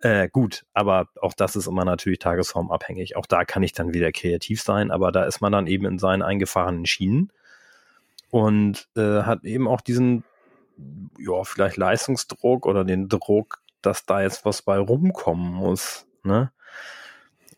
äh, 0.00 0.28
gut, 0.28 0.66
aber 0.74 1.08
auch 1.22 1.32
das 1.32 1.56
ist 1.56 1.66
immer 1.66 1.86
natürlich 1.86 2.18
tagesformabhängig. 2.18 3.16
Auch 3.16 3.24
da 3.24 3.46
kann 3.46 3.62
ich 3.62 3.72
dann 3.72 3.94
wieder 3.94 4.12
kreativ 4.12 4.60
sein, 4.60 4.90
aber 4.90 5.10
da 5.10 5.24
ist 5.24 5.40
man 5.40 5.50
dann 5.50 5.66
eben 5.66 5.86
in 5.86 5.98
seinen 5.98 6.20
eingefahrenen 6.20 6.84
Schienen 6.84 7.32
und 8.30 8.86
äh, 8.98 9.22
hat 9.22 9.44
eben 9.44 9.66
auch 9.66 9.80
diesen, 9.80 10.24
ja, 11.18 11.42
vielleicht 11.44 11.78
Leistungsdruck 11.78 12.66
oder 12.66 12.84
den 12.84 13.08
Druck, 13.08 13.62
dass 13.80 14.04
da 14.04 14.20
jetzt 14.20 14.44
was 14.44 14.60
bei 14.60 14.78
rumkommen 14.78 15.54
muss. 15.54 16.06
Ne? 16.22 16.52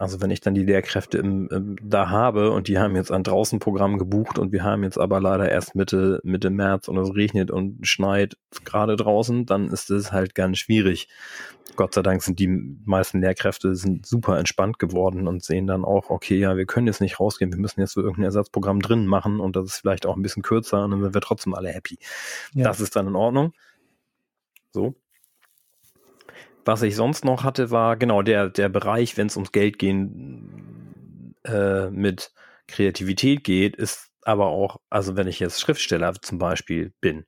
Also 0.02 0.20
wenn 0.20 0.32
ich 0.32 0.40
dann 0.40 0.54
die 0.54 0.64
Lehrkräfte 0.64 1.18
im, 1.18 1.46
im, 1.52 1.76
da 1.80 2.10
habe 2.10 2.50
und 2.50 2.66
die 2.66 2.76
haben 2.76 2.96
jetzt 2.96 3.12
ein 3.12 3.22
Draußenprogramm 3.22 3.98
gebucht 3.98 4.36
und 4.36 4.50
wir 4.50 4.64
haben 4.64 4.82
jetzt 4.82 4.98
aber 4.98 5.20
leider 5.20 5.48
erst 5.48 5.76
Mitte, 5.76 6.18
Mitte 6.24 6.50
März 6.50 6.88
und 6.88 6.96
es 6.96 7.14
regnet 7.14 7.52
und 7.52 7.86
schneit 7.86 8.36
gerade 8.64 8.96
draußen, 8.96 9.46
dann 9.46 9.68
ist 9.68 9.90
es 9.90 10.10
halt 10.10 10.34
ganz 10.34 10.58
schwierig. 10.58 11.06
Gott 11.76 11.94
sei 11.94 12.02
Dank 12.02 12.20
sind 12.24 12.40
die 12.40 12.48
meisten 12.48 13.20
Lehrkräfte 13.20 13.76
sind 13.76 14.04
super 14.04 14.40
entspannt 14.40 14.80
geworden 14.80 15.28
und 15.28 15.44
sehen 15.44 15.68
dann 15.68 15.84
auch, 15.84 16.10
okay, 16.10 16.36
ja, 16.36 16.56
wir 16.56 16.66
können 16.66 16.88
jetzt 16.88 17.00
nicht 17.00 17.20
rausgehen, 17.20 17.52
wir 17.52 17.60
müssen 17.60 17.78
jetzt 17.78 17.92
so 17.92 18.00
irgendein 18.00 18.24
Ersatzprogramm 18.24 18.80
drin 18.80 19.06
machen 19.06 19.38
und 19.38 19.54
das 19.54 19.66
ist 19.66 19.76
vielleicht 19.76 20.04
auch 20.04 20.16
ein 20.16 20.22
bisschen 20.22 20.42
kürzer 20.42 20.82
und 20.82 20.90
dann 20.90 21.02
sind 21.04 21.14
wir 21.14 21.20
trotzdem 21.20 21.54
alle 21.54 21.68
happy. 21.68 22.00
Ja. 22.54 22.64
Das 22.64 22.80
ist 22.80 22.96
dann 22.96 23.06
in 23.06 23.14
Ordnung. 23.14 23.52
So. 24.72 24.96
Was 26.64 26.82
ich 26.82 26.94
sonst 26.94 27.24
noch 27.24 27.44
hatte, 27.44 27.70
war 27.70 27.96
genau 27.96 28.22
der, 28.22 28.48
der 28.48 28.68
Bereich, 28.68 29.16
wenn 29.16 29.26
es 29.26 29.36
ums 29.36 29.52
Geld 29.52 29.78
gehen 29.78 31.34
äh, 31.44 31.90
mit 31.90 32.32
Kreativität 32.68 33.44
geht, 33.44 33.76
ist 33.76 34.10
aber 34.22 34.46
auch, 34.46 34.80
also 34.88 35.16
wenn 35.16 35.26
ich 35.26 35.40
jetzt 35.40 35.60
Schriftsteller 35.60 36.14
zum 36.20 36.38
Beispiel 36.38 36.92
bin, 37.00 37.24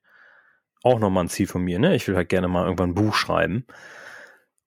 auch 0.83 0.99
nochmal 0.99 1.25
ein 1.25 1.29
Ziel 1.29 1.47
von 1.47 1.63
mir, 1.63 1.79
ne? 1.79 1.95
Ich 1.95 2.07
will 2.07 2.15
halt 2.15 2.29
gerne 2.29 2.47
mal 2.47 2.63
irgendwann 2.63 2.91
ein 2.91 2.95
Buch 2.95 3.15
schreiben. 3.15 3.65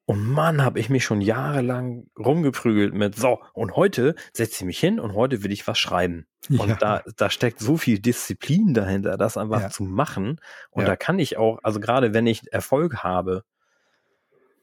Und 0.04 0.26
Mann, 0.26 0.64
habe 0.64 0.80
ich 0.80 0.88
mich 0.88 1.04
schon 1.04 1.20
jahrelang 1.20 2.06
rumgeprügelt 2.18 2.94
mit, 2.94 3.14
so, 3.14 3.40
und 3.52 3.76
heute 3.76 4.14
setze 4.32 4.62
ich 4.62 4.64
mich 4.64 4.78
hin 4.78 4.98
und 5.00 5.14
heute 5.14 5.44
will 5.44 5.52
ich 5.52 5.66
was 5.66 5.78
schreiben. 5.78 6.26
Ja. 6.48 6.62
Und 6.62 6.82
da, 6.82 7.02
da 7.16 7.28
steckt 7.28 7.60
so 7.60 7.76
viel 7.76 7.98
Disziplin 7.98 8.72
dahinter, 8.72 9.18
das 9.18 9.36
einfach 9.36 9.60
ja. 9.60 9.68
zu 9.68 9.82
machen. 9.82 10.40
Und 10.70 10.82
ja. 10.82 10.88
da 10.88 10.96
kann 10.96 11.18
ich 11.18 11.36
auch, 11.36 11.58
also 11.62 11.78
gerade 11.78 12.14
wenn 12.14 12.26
ich 12.26 12.50
Erfolg 12.52 13.02
habe, 13.02 13.44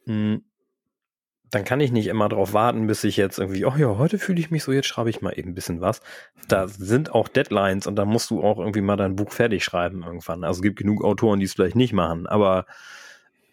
dann 0.05 1.63
kann 1.63 1.79
ich 1.79 1.91
nicht 1.91 2.07
immer 2.07 2.27
darauf 2.27 2.53
warten, 2.53 2.87
bis 2.87 3.03
ich 3.03 3.17
jetzt 3.17 3.39
irgendwie, 3.39 3.65
oh 3.65 3.73
ja, 3.77 3.97
heute 3.97 4.17
fühle 4.19 4.39
ich 4.39 4.51
mich 4.51 4.63
so, 4.63 4.71
jetzt 4.71 4.87
schreibe 4.87 5.09
ich 5.09 5.21
mal 5.21 5.31
eben 5.37 5.51
ein 5.51 5.55
bisschen 5.55 5.79
was. 5.81 6.01
Da 6.47 6.67
sind 6.67 7.11
auch 7.11 7.27
Deadlines 7.27 7.87
und 7.87 7.95
da 7.95 8.05
musst 8.05 8.29
du 8.29 8.43
auch 8.43 8.59
irgendwie 8.59 8.81
mal 8.81 8.97
dein 8.97 9.15
Buch 9.15 9.31
fertig 9.31 9.63
schreiben 9.63 10.03
irgendwann. 10.03 10.43
Also 10.43 10.59
es 10.59 10.61
gibt 10.61 10.77
genug 10.77 11.03
Autoren, 11.03 11.39
die 11.39 11.45
es 11.45 11.53
vielleicht 11.53 11.75
nicht 11.75 11.93
machen, 11.93 12.27
aber 12.27 12.65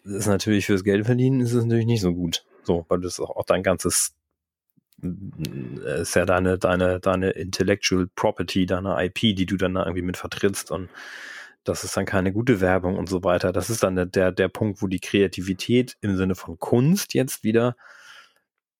es 0.05 0.11
ist 0.11 0.27
natürlich 0.27 0.65
fürs 0.65 0.83
Geld 0.83 1.05
verdienen 1.05 1.39
ist 1.39 1.53
es 1.53 1.63
natürlich 1.63 1.85
nicht 1.85 2.01
so 2.01 2.13
gut. 2.13 2.45
So, 2.63 2.85
weil 2.89 2.99
das 2.99 3.19
auch 3.19 3.45
dein 3.45 3.63
ganzes 3.63 4.15
äh, 5.01 6.01
ist 6.01 6.15
ja 6.15 6.25
deine, 6.25 6.57
deine, 6.57 6.99
deine 6.99 7.31
Intellectual 7.31 8.07
Property, 8.15 8.65
deine 8.65 9.03
IP, 9.05 9.35
die 9.35 9.45
du 9.45 9.57
dann 9.57 9.75
da 9.75 9.83
irgendwie 9.83 10.01
mit 10.01 10.17
vertrittst 10.17 10.71
und 10.71 10.89
das 11.63 11.83
ist 11.83 11.95
dann 11.95 12.05
keine 12.05 12.33
gute 12.33 12.61
Werbung 12.61 12.97
und 12.97 13.07
so 13.07 13.23
weiter. 13.23 13.51
Das 13.53 13.69
ist 13.69 13.83
dann 13.83 14.11
der, 14.11 14.31
der 14.31 14.47
Punkt, 14.49 14.81
wo 14.81 14.87
die 14.87 14.99
Kreativität 14.99 15.97
im 16.01 16.17
Sinne 16.17 16.35
von 16.35 16.59
Kunst 16.59 17.13
jetzt 17.13 17.43
wieder 17.43 17.75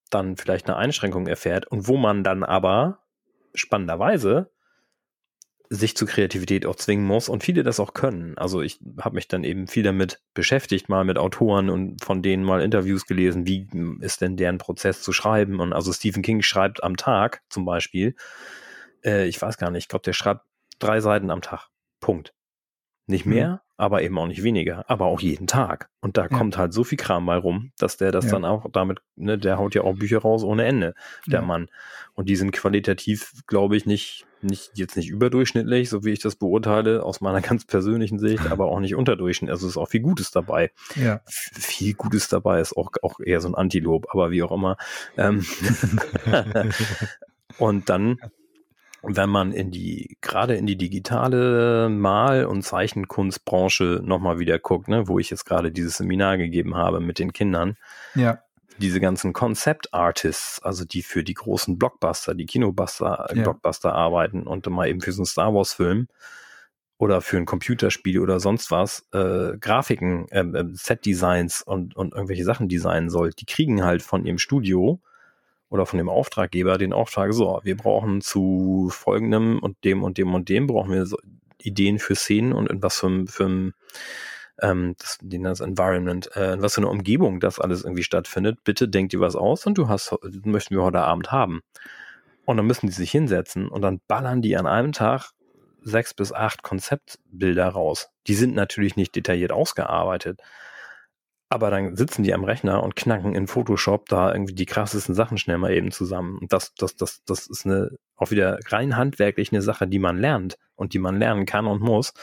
dann 0.10 0.38
vielleicht 0.38 0.68
eine 0.68 0.78
Einschränkung 0.78 1.28
erfährt 1.28 1.66
und 1.68 1.88
wo 1.88 1.98
man 1.98 2.24
dann 2.24 2.44
aber 2.44 3.00
spannenderweise 3.56 4.52
sich 5.70 5.98
zu 5.98 6.06
Kreativität 6.06 6.66
auch 6.68 6.76
zwingen 6.76 7.06
muss 7.06 7.30
und 7.30 7.44
viele 7.44 7.64
das 7.64 7.80
auch 7.80 7.94
können. 7.94 8.38
Also 8.38 8.62
ich 8.62 8.80
habe 9.02 9.16
mich 9.16 9.28
dann 9.28 9.44
eben 9.44 9.68
viel 9.68 9.82
damit 9.82 10.22
beschäftigt, 10.36 10.88
mal 10.88 11.04
mit 11.04 11.18
Autoren 11.18 11.70
und 11.70 12.04
von 12.04 12.22
denen 12.22 12.44
mal 12.44 12.62
Interviews 12.62 13.08
gelesen, 13.08 13.48
wie 13.48 13.68
ist 14.02 14.22
denn 14.22 14.38
deren 14.38 14.60
Prozess 14.60 15.02
zu 15.02 15.14
schreiben. 15.14 15.60
Und 15.60 15.74
also 15.74 15.92
Stephen 15.92 16.22
King 16.22 16.44
schreibt 16.44 16.84
am 16.84 16.96
Tag 16.96 17.42
zum 17.50 17.66
Beispiel, 17.66 18.16
äh, 19.04 19.26
ich 19.26 19.42
weiß 19.42 19.58
gar 19.58 19.72
nicht, 19.72 19.86
ich 19.86 19.88
glaube, 19.88 20.04
der 20.04 20.14
schreibt 20.14 20.46
drei 20.78 21.00
Seiten 21.00 21.32
am 21.32 21.42
Tag. 21.42 21.70
Punkt. 22.00 22.34
Nicht 23.06 23.26
mehr, 23.26 23.50
mhm. 23.50 23.60
aber 23.76 24.02
eben 24.02 24.18
auch 24.18 24.28
nicht 24.28 24.44
weniger, 24.44 24.90
aber 24.90 25.08
auch 25.08 25.20
jeden 25.20 25.46
Tag. 25.46 25.90
Und 26.00 26.16
da 26.16 26.24
ja. 26.24 26.28
kommt 26.30 26.58
halt 26.58 26.72
so 26.72 26.86
viel 26.86 26.98
Kram 26.98 27.26
bei 27.26 27.36
rum, 27.36 27.72
dass 27.78 27.98
der 27.98 28.14
das 28.14 28.26
ja. 28.26 28.32
dann 28.32 28.46
auch 28.46 28.66
damit, 28.72 29.00
ne, 29.18 29.38
der 29.38 29.58
haut 29.58 29.76
ja 29.76 29.82
auch 29.82 29.96
Bücher 29.96 30.20
raus 30.20 30.44
ohne 30.44 30.64
Ende, 30.64 30.94
der 31.28 31.42
ja. 31.42 31.46
Mann. 31.46 31.68
Und 32.14 32.30
die 32.30 32.38
sind 32.38 32.52
qualitativ, 32.52 33.34
glaube 33.46 33.76
ich, 33.76 33.86
nicht, 33.86 34.26
nicht, 34.42 34.72
jetzt 34.76 34.96
nicht 34.96 35.10
überdurchschnittlich, 35.10 35.90
so 35.90 36.06
wie 36.06 36.12
ich 36.12 36.20
das 36.20 36.38
beurteile, 36.38 37.04
aus 37.04 37.20
meiner 37.20 37.42
ganz 37.42 37.66
persönlichen 37.66 38.20
Sicht, 38.20 38.50
aber 38.50 38.68
auch 38.68 38.80
nicht 38.80 38.96
unterdurchschnittlich. 38.96 39.52
Also 39.52 39.68
ist 39.68 39.78
auch 39.78 39.90
viel 39.90 40.02
Gutes 40.02 40.32
dabei. 40.32 40.72
Ja. 40.96 41.20
Viel 41.26 41.94
Gutes 41.96 42.30
dabei 42.30 42.62
ist 42.62 42.78
auch, 42.78 42.92
auch 43.02 43.20
eher 43.20 43.42
so 43.42 43.50
ein 43.50 43.56
Antilop, 43.56 44.08
aber 44.12 44.32
wie 44.32 44.44
auch 44.44 44.52
immer. 44.54 44.78
Ähm 45.18 45.46
und 47.58 47.90
dann, 47.90 48.18
wenn 49.04 49.30
man 49.30 49.52
in 49.52 49.70
die, 49.70 50.18
gerade 50.22 50.56
in 50.56 50.66
die 50.66 50.78
digitale 50.78 51.90
Mal- 51.90 52.46
und 52.46 52.64
Zeichenkunstbranche 52.64 54.02
nochmal 54.04 54.40
wieder 54.40 54.58
guckt, 54.60 54.88
ne, 54.88 55.08
wo 55.08 55.20
ich 55.20 55.30
jetzt 55.30 55.46
gerade 55.46 55.72
dieses 55.72 55.98
Seminar 55.98 56.38
gegeben 56.38 56.76
habe 56.76 57.02
mit 57.02 57.20
den 57.20 57.34
Kindern. 57.34 57.76
Ja. 58.16 58.40
Diese 58.78 59.02
ganzen 59.02 59.34
Concept 59.34 59.94
Artists, 59.94 60.62
also 60.64 60.86
die 60.86 61.04
für 61.04 61.24
die 61.24 61.34
großen 61.34 61.78
Blockbuster, 61.78 62.34
die 62.34 62.46
Kinobuster, 62.46 63.28
ja. 63.36 63.44
Blockbuster 63.44 63.94
arbeiten 63.94 64.48
und 64.48 64.68
mal 64.68 64.88
eben 64.88 65.02
für 65.02 65.12
so 65.12 65.22
einen 65.22 65.28
Star 65.28 65.54
Wars 65.54 65.74
Film 65.74 66.08
oder 66.98 67.22
für 67.22 67.38
ein 67.38 67.46
Computerspiel 67.46 68.20
oder 68.20 68.40
sonst 68.40 68.72
was, 68.72 69.06
äh, 69.12 69.58
Grafiken, 69.58 70.30
äh, 70.30 70.40
äh 70.40 70.66
Set 70.72 71.06
Designs 71.06 71.62
und, 71.62 71.96
und 71.96 72.14
irgendwelche 72.14 72.46
Sachen 72.46 72.70
designen 72.70 73.10
soll, 73.10 73.32
die 73.32 73.46
kriegen 73.46 73.84
halt 73.84 74.02
von 74.02 74.26
ihrem 74.26 74.38
Studio 74.38 75.02
oder 75.74 75.88
von 75.88 75.98
dem 75.98 76.08
Auftraggeber 76.08 76.78
den 76.78 76.94
Auftrag, 76.94 77.34
so, 77.34 77.60
wir 77.64 77.76
brauchen 77.76 78.22
zu 78.22 78.92
folgendem 78.92 79.58
und 79.58 79.84
dem 79.84 80.04
und 80.04 80.20
dem 80.20 80.32
und 80.36 80.48
dem 80.48 80.68
brauchen 80.68 80.92
wir 80.92 81.08
so 81.08 81.18
Ideen 81.58 81.98
für 81.98 82.14
Szenen 82.14 82.54
und 82.54 82.70
in 82.70 82.84
was 82.84 83.00
für, 83.00 83.26
für 83.26 83.72
ähm, 84.62 84.96
das, 85.00 85.18
das 85.20 85.60
Environment, 85.62 86.30
äh, 86.36 86.54
in 86.54 86.62
was 86.62 86.76
für 86.76 86.82
eine 86.82 86.90
Umgebung 86.90 87.40
das 87.40 87.60
alles 87.60 87.84
irgendwie 87.84 88.04
stattfindet. 88.04 88.64
Bitte 88.64 88.88
denk 88.88 89.10
dir 89.10 89.20
was 89.20 89.36
aus 89.36 89.66
und 89.66 89.80
du 89.80 89.88
hast, 89.88 90.16
möchten 90.46 90.76
wir 90.76 90.84
heute 90.84 91.00
Abend 91.02 91.32
haben. 91.32 91.62
Und 92.46 92.58
dann 92.58 92.68
müssen 92.68 92.86
die 92.86 92.94
sich 92.94 93.10
hinsetzen 93.10 93.68
und 93.68 93.82
dann 93.82 94.00
ballern 94.08 94.44
die 94.44 94.56
an 94.56 94.68
einem 94.68 94.92
Tag 94.92 95.32
sechs 95.82 96.14
bis 96.14 96.32
acht 96.32 96.62
Konzeptbilder 96.62 97.70
raus. 97.70 98.10
Die 98.28 98.36
sind 98.36 98.54
natürlich 98.54 98.96
nicht 98.96 99.16
detailliert 99.16 99.52
ausgearbeitet, 99.52 100.40
aber 101.54 101.70
dann 101.70 101.96
sitzen 101.96 102.24
die 102.24 102.34
am 102.34 102.44
Rechner 102.44 102.82
und 102.84 102.96
knacken 102.96 103.36
in 103.36 103.48
Photoshop 103.48 104.10
da 104.10 104.34
irgendwie 104.34 104.56
die 104.56 104.66
krassesten 104.66 105.14
Sachen 105.14 105.38
schnell 105.38 105.60
mal 105.60 105.72
eben 105.72 105.92
zusammen. 105.92 106.40
Und 106.40 106.52
das, 106.52 106.74
das, 106.76 106.96
das, 106.96 107.24
das 107.26 107.48
ist 107.48 107.66
eine, 107.66 107.92
auch 108.16 108.32
wieder 108.32 108.60
rein 108.68 108.98
handwerklich 108.98 109.52
eine 109.52 109.62
Sache, 109.62 109.88
die 109.88 110.00
man 110.00 110.18
lernt 110.18 110.58
und 110.76 110.94
die 110.94 111.00
man 111.00 111.18
lernen 111.20 111.46
kann 111.46 111.68
und 111.68 111.82
muss. 111.82 112.14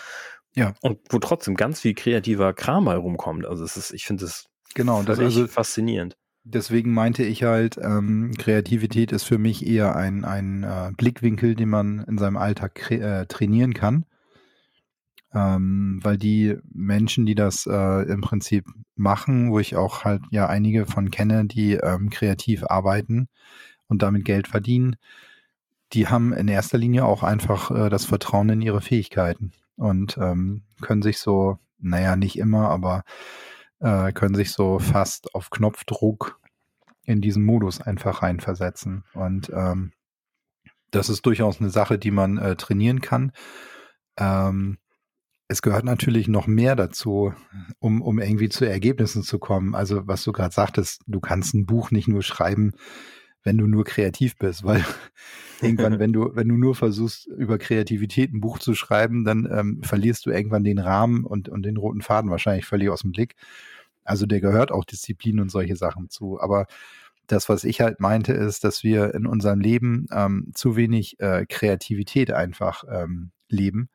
Ja. 0.55 0.75
Und 0.81 0.99
wo 1.09 1.21
trotzdem 1.21 1.55
ganz 1.55 1.81
viel 1.81 1.95
kreativer 1.95 2.53
Kram 2.53 2.87
bei 2.87 2.97
rumkommt. 2.97 3.47
Also 3.47 3.65
es 3.65 3.77
ist, 3.77 3.93
ich 3.93 4.05
finde 4.05 4.25
es 4.25 4.47
genau, 4.75 5.03
das 5.05 5.21
also 5.21 5.47
faszinierend. 5.47 6.17
Deswegen 6.43 6.93
meinte 6.93 7.23
ich 7.23 7.45
halt, 7.45 7.79
ähm, 7.79 8.33
Kreativität 8.37 9.13
ist 9.13 9.25
für 9.25 9.39
mich 9.39 9.65
eher 9.65 9.95
ein, 9.95 10.25
ein 10.25 10.65
äh, 10.65 10.91
Blickwinkel, 10.97 11.55
den 11.55 11.69
man 11.69 12.03
in 12.09 12.19
seinem 12.19 12.37
Alltag 12.37 12.91
äh, 12.91 13.27
trainieren 13.27 13.75
kann 13.75 14.07
ähm, 15.35 16.01
weil 16.03 16.19
die 16.19 16.57
Menschen, 16.73 17.27
die 17.27 17.35
das 17.35 17.67
äh, 17.67 18.03
im 18.11 18.21
Prinzip 18.21 18.67
machen, 18.97 19.51
wo 19.51 19.59
ich 19.59 19.77
auch 19.77 20.05
halt 20.05 20.23
ja 20.31 20.49
einige 20.49 20.87
von 20.87 21.11
kenne, 21.11 21.47
die 21.47 21.75
ähm, 21.75 22.11
kreativ 22.11 22.65
arbeiten 22.65 23.29
und 23.87 24.03
damit 24.03 24.25
Geld 24.25 24.49
verdienen, 24.49 24.97
die 25.93 26.09
haben 26.09 26.33
in 26.33 26.49
erster 26.49 26.79
Linie 26.79 27.05
auch 27.05 27.23
einfach 27.23 27.71
äh, 27.71 27.89
das 27.91 28.05
Vertrauen 28.05 28.49
in 28.51 28.63
ihre 28.63 28.81
Fähigkeiten 28.81 29.53
und 29.77 30.19
ähm, 30.19 30.63
können 30.81 31.03
sich 31.03 31.19
so, 31.19 31.59
naja, 31.79 32.17
nicht 32.17 32.39
immer, 32.39 32.69
aber 32.69 33.03
äh, 33.81 34.13
können 34.13 34.35
sich 34.35 34.53
so 34.53 34.79
fast 34.79 35.35
auf 35.35 35.51
Knopfdruck 35.51 36.39
in 37.05 37.21
diesen 37.21 37.45
Modus 37.45 37.81
einfach 37.81 38.23
reinversetzen. 38.23 39.05
Und 39.15 39.51
ähm, 39.55 39.93
das 40.91 41.09
ist 41.09 41.25
durchaus 41.27 41.61
eine 41.61 41.71
Sache, 41.71 41.99
die 41.99 42.11
man 42.11 42.39
äh, 42.39 42.57
trainieren 42.57 43.01
kann. 43.01 43.33
Ähm, 44.17 44.79
es 45.51 45.63
gehört 45.63 45.85
natürlich 45.85 46.29
noch 46.29 46.47
mehr 46.47 46.77
dazu, 46.77 47.35
um, 47.81 48.03
um 48.03 48.21
irgendwie 48.21 48.49
zu 48.49 48.65
Ergebnissen 48.65 49.25
zu 49.25 49.41
kommen. 49.41 49.75
Also 49.75 50.07
was 50.07 50.23
du 50.23 50.31
gerade 50.31 50.55
sagtest, 50.55 51.03
du 51.09 51.19
kannst 51.19 51.55
ein 51.55 51.67
Buch 51.67 51.91
nicht 51.91 52.07
nur 52.07 52.23
schreiben, 52.23 52.71
wenn 53.43 53.59
du 53.59 53.67
nur 53.67 53.83
kreativ 53.83 54.37
bist, 54.37 54.63
weil 54.63 54.85
irgendwann, 55.61 55.99
wenn 55.99 56.13
du, 56.13 56.31
wenn 56.37 56.49
du 56.49 56.55
nur 56.55 56.77
versuchst, 56.77 57.27
über 57.27 57.59
Kreativität 57.59 58.33
ein 58.33 58.41
Buch 58.41 58.61
zu 58.61 58.75
schreiben, 58.75 59.25
dann 59.25 59.49
ähm, 59.53 59.83
verlierst 59.83 60.25
du 60.25 60.31
irgendwann 60.31 60.63
den 60.63 60.79
Rahmen 60.79 61.25
und, 61.25 61.49
und 61.49 61.65
den 61.65 61.77
roten 61.77 62.01
Faden 62.01 62.31
wahrscheinlich 62.31 62.65
völlig 62.65 62.89
aus 62.89 63.01
dem 63.01 63.11
Blick. 63.11 63.35
Also 64.05 64.27
der 64.27 64.41
gehört 64.41 64.71
auch 64.71 64.85
Disziplin 64.85 65.41
und 65.41 65.51
solche 65.51 65.75
Sachen 65.75 66.11
zu. 66.11 66.41
Aber 66.41 66.67
das, 67.27 67.49
was 67.49 67.65
ich 67.65 67.81
halt 67.81 67.99
meinte, 67.99 68.33
ist, 68.35 68.63
dass 68.63 68.85
wir 68.85 69.15
in 69.15 69.27
unserem 69.27 69.59
Leben 69.59 70.07
ähm, 70.13 70.53
zu 70.55 70.77
wenig 70.77 71.19
äh, 71.19 71.45
Kreativität 71.49 72.31
einfach 72.31 72.85
ähm, 72.89 73.33
leben 73.49 73.89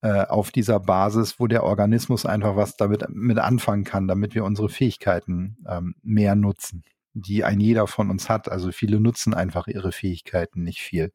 äh, 0.00 0.26
auf 0.26 0.50
dieser 0.50 0.80
Basis, 0.80 1.40
wo 1.40 1.46
der 1.46 1.64
Organismus 1.64 2.26
einfach 2.26 2.56
was 2.56 2.76
damit 2.76 3.08
mit 3.10 3.38
anfangen 3.38 3.84
kann, 3.84 4.08
damit 4.08 4.34
wir 4.34 4.44
unsere 4.44 4.68
Fähigkeiten 4.68 5.58
ähm, 5.68 5.94
mehr 6.02 6.34
nutzen, 6.34 6.84
die 7.14 7.44
ein 7.44 7.60
jeder 7.60 7.86
von 7.86 8.10
uns 8.10 8.28
hat. 8.28 8.50
Also 8.50 8.72
viele 8.72 9.00
nutzen 9.00 9.34
einfach 9.34 9.66
ihre 9.66 9.92
Fähigkeiten 9.92 10.62
nicht 10.62 10.80
viel. 10.80 11.12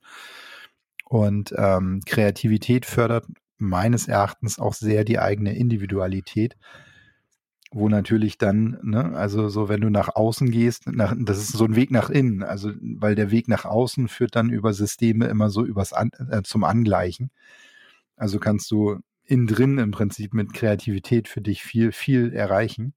Und 1.06 1.54
ähm, 1.58 2.02
Kreativität 2.06 2.86
fördert 2.86 3.25
meines 3.58 4.08
Erachtens 4.08 4.60
auch 4.60 4.74
sehr 4.74 5.06
die 5.06 5.20
eigene 5.20 5.56
Individualität 5.56 6.58
wo 7.74 7.90
natürlich 7.90 8.38
dann, 8.38 8.78
ne, 8.84 9.16
also 9.16 9.50
so, 9.50 9.68
wenn 9.68 9.82
du 9.82 9.90
nach 9.90 10.16
außen 10.16 10.52
gehst, 10.52 10.88
nach, 10.88 11.16
das 11.18 11.40
ist 11.40 11.54
so 11.54 11.66
ein 11.66 11.75
Weg 11.75 11.92
nach 11.92 12.10
innen, 12.10 12.44
also 12.44 12.72
weil 12.80 13.16
der 13.16 13.32
Weg 13.32 13.48
nach 13.48 13.66
außen 13.66 14.08
führt 14.08 14.36
dann 14.36 14.50
über 14.50 14.74
Systeme 14.74 15.25
immer 15.25 15.50
so 15.50 15.66
übers 15.66 15.92
An, 15.92 16.12
äh, 16.30 16.44
zum 16.44 16.63
Angleichen. 16.63 17.32
Also 18.15 18.39
kannst 18.39 18.70
du 18.72 19.00
innen 19.25 19.48
drin 19.48 19.77
im 19.77 19.91
Prinzip 19.91 20.34
mit 20.34 20.53
Kreativität 20.53 21.27
für 21.27 21.41
dich 21.41 21.63
viel, 21.63 21.91
viel 21.91 22.34
erreichen. 22.34 22.93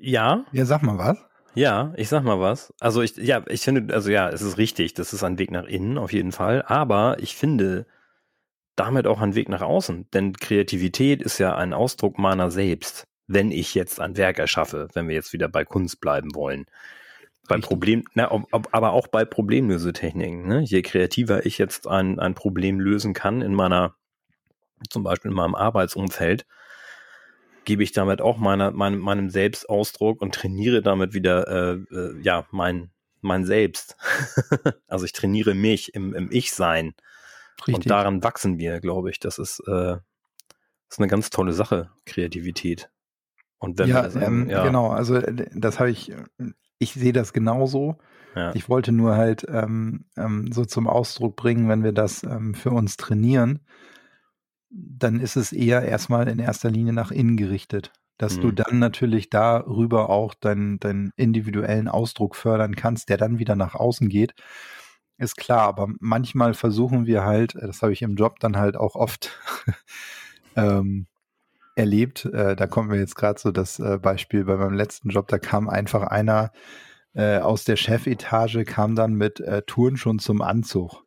Ja. 0.00 0.44
Ja, 0.52 0.64
sag 0.64 0.82
mal 0.82 0.98
was. 0.98 1.18
Ja, 1.54 1.92
ich 1.96 2.08
sag 2.08 2.22
mal 2.22 2.40
was. 2.40 2.72
Also 2.78 3.02
ich, 3.02 3.16
ja, 3.16 3.42
ich 3.48 3.62
finde, 3.62 3.92
also 3.94 4.10
ja, 4.10 4.28
es 4.28 4.42
ist 4.42 4.58
richtig, 4.58 4.94
das 4.94 5.12
ist 5.12 5.24
ein 5.24 5.38
Weg 5.38 5.50
nach 5.50 5.64
innen 5.64 5.98
auf 5.98 6.12
jeden 6.12 6.30
Fall, 6.30 6.62
aber 6.62 7.16
ich 7.20 7.34
finde, 7.34 7.86
damit 8.76 9.06
auch 9.06 9.20
einen 9.20 9.34
Weg 9.34 9.48
nach 9.48 9.62
außen. 9.62 10.08
Denn 10.12 10.34
Kreativität 10.34 11.22
ist 11.22 11.38
ja 11.38 11.56
ein 11.56 11.72
Ausdruck 11.72 12.18
meiner 12.18 12.50
selbst, 12.50 13.08
wenn 13.26 13.50
ich 13.50 13.74
jetzt 13.74 13.98
ein 14.00 14.16
Werk 14.16 14.38
erschaffe, 14.38 14.88
wenn 14.94 15.08
wir 15.08 15.16
jetzt 15.16 15.32
wieder 15.32 15.48
bei 15.48 15.64
Kunst 15.64 16.00
bleiben 16.00 16.34
wollen. 16.34 16.66
Bei 17.48 17.58
Problem, 17.58 18.04
na, 18.14 18.30
ob, 18.30 18.68
aber 18.72 18.92
auch 18.92 19.08
bei 19.08 19.24
Problemlösetechniken. 19.24 20.46
Ne? 20.46 20.60
Je 20.60 20.82
kreativer 20.82 21.46
ich 21.46 21.58
jetzt 21.58 21.86
ein, 21.86 22.18
ein 22.18 22.34
Problem 22.34 22.78
lösen 22.78 23.14
kann 23.14 23.42
in 23.42 23.54
meiner, 23.54 23.94
zum 24.90 25.02
Beispiel 25.02 25.30
in 25.30 25.36
meinem 25.36 25.54
Arbeitsumfeld, 25.54 26.46
gebe 27.64 27.82
ich 27.82 27.92
damit 27.92 28.20
auch 28.20 28.38
meiner, 28.38 28.70
meinem, 28.70 28.98
meinem 29.00 29.30
Selbstausdruck 29.30 30.22
und 30.22 30.34
trainiere 30.34 30.82
damit 30.82 31.14
wieder 31.14 31.48
äh, 31.48 31.72
äh, 31.94 32.20
ja 32.22 32.46
mein, 32.50 32.90
mein 33.20 33.44
Selbst. 33.44 33.96
also 34.86 35.04
ich 35.04 35.12
trainiere 35.12 35.54
mich 35.54 35.94
im, 35.94 36.14
im 36.14 36.30
Ich-Sein. 36.30 36.94
Und 37.66 37.90
daran 37.90 38.22
wachsen 38.22 38.58
wir, 38.58 38.80
glaube 38.80 39.10
ich. 39.10 39.18
Das 39.18 39.38
ist, 39.38 39.60
äh, 39.66 39.96
ist 40.88 40.98
eine 40.98 41.08
ganz 41.08 41.30
tolle 41.30 41.52
Sache, 41.52 41.90
Kreativität. 42.06 42.90
Und 43.58 43.78
wenn 43.78 43.88
ja, 43.88 44.08
sagen, 44.08 44.42
ähm, 44.42 44.50
ja. 44.50 44.64
genau, 44.64 44.90
also 44.90 45.16
äh, 45.16 45.46
das 45.52 45.80
habe 45.80 45.90
ich, 45.90 46.12
ich 46.78 46.94
sehe 46.94 47.12
das 47.12 47.32
genauso. 47.32 47.98
Ja. 48.34 48.54
Ich 48.54 48.68
wollte 48.68 48.92
nur 48.92 49.16
halt 49.16 49.46
ähm, 49.48 50.04
ähm, 50.16 50.52
so 50.52 50.64
zum 50.64 50.86
Ausdruck 50.86 51.36
bringen, 51.36 51.68
wenn 51.68 51.82
wir 51.82 51.92
das 51.92 52.22
ähm, 52.22 52.54
für 52.54 52.70
uns 52.70 52.96
trainieren, 52.96 53.60
dann 54.70 55.20
ist 55.20 55.36
es 55.36 55.52
eher 55.52 55.82
erstmal 55.82 56.28
in 56.28 56.38
erster 56.38 56.70
Linie 56.70 56.92
nach 56.92 57.10
innen 57.10 57.36
gerichtet. 57.36 57.92
Dass 58.18 58.36
mhm. 58.36 58.40
du 58.40 58.52
dann 58.52 58.78
natürlich 58.78 59.30
darüber 59.30 60.10
auch 60.10 60.34
deinen, 60.34 60.78
deinen 60.78 61.12
individuellen 61.16 61.88
Ausdruck 61.88 62.36
fördern 62.36 62.76
kannst, 62.76 63.08
der 63.08 63.16
dann 63.16 63.38
wieder 63.38 63.56
nach 63.56 63.74
außen 63.74 64.08
geht 64.08 64.34
ist 65.18 65.36
klar, 65.36 65.62
aber 65.62 65.88
manchmal 65.98 66.54
versuchen 66.54 67.06
wir 67.06 67.24
halt, 67.24 67.56
das 67.56 67.82
habe 67.82 67.92
ich 67.92 68.02
im 68.02 68.14
Job 68.14 68.38
dann 68.38 68.56
halt 68.56 68.76
auch 68.76 68.94
oft 68.94 69.36
ähm, 70.56 71.08
erlebt. 71.78 72.24
Äh, 72.26 72.56
da 72.56 72.66
kommt 72.66 72.90
mir 72.90 72.98
jetzt 72.98 73.14
gerade 73.14 73.38
so 73.38 73.50
das 73.50 73.78
äh, 73.78 73.98
Beispiel 73.98 74.44
bei 74.44 74.56
meinem 74.56 74.74
letzten 74.74 75.10
Job, 75.10 75.28
da 75.28 75.38
kam 75.38 75.68
einfach 75.68 76.02
einer 76.02 76.52
äh, 77.14 77.38
aus 77.38 77.64
der 77.64 77.76
Chefetage, 77.76 78.64
kam 78.64 78.94
dann 78.94 79.14
mit 79.14 79.40
äh, 79.40 79.62
Touren 79.62 79.96
schon 79.96 80.18
zum 80.18 80.42
Anzug. 80.42 81.04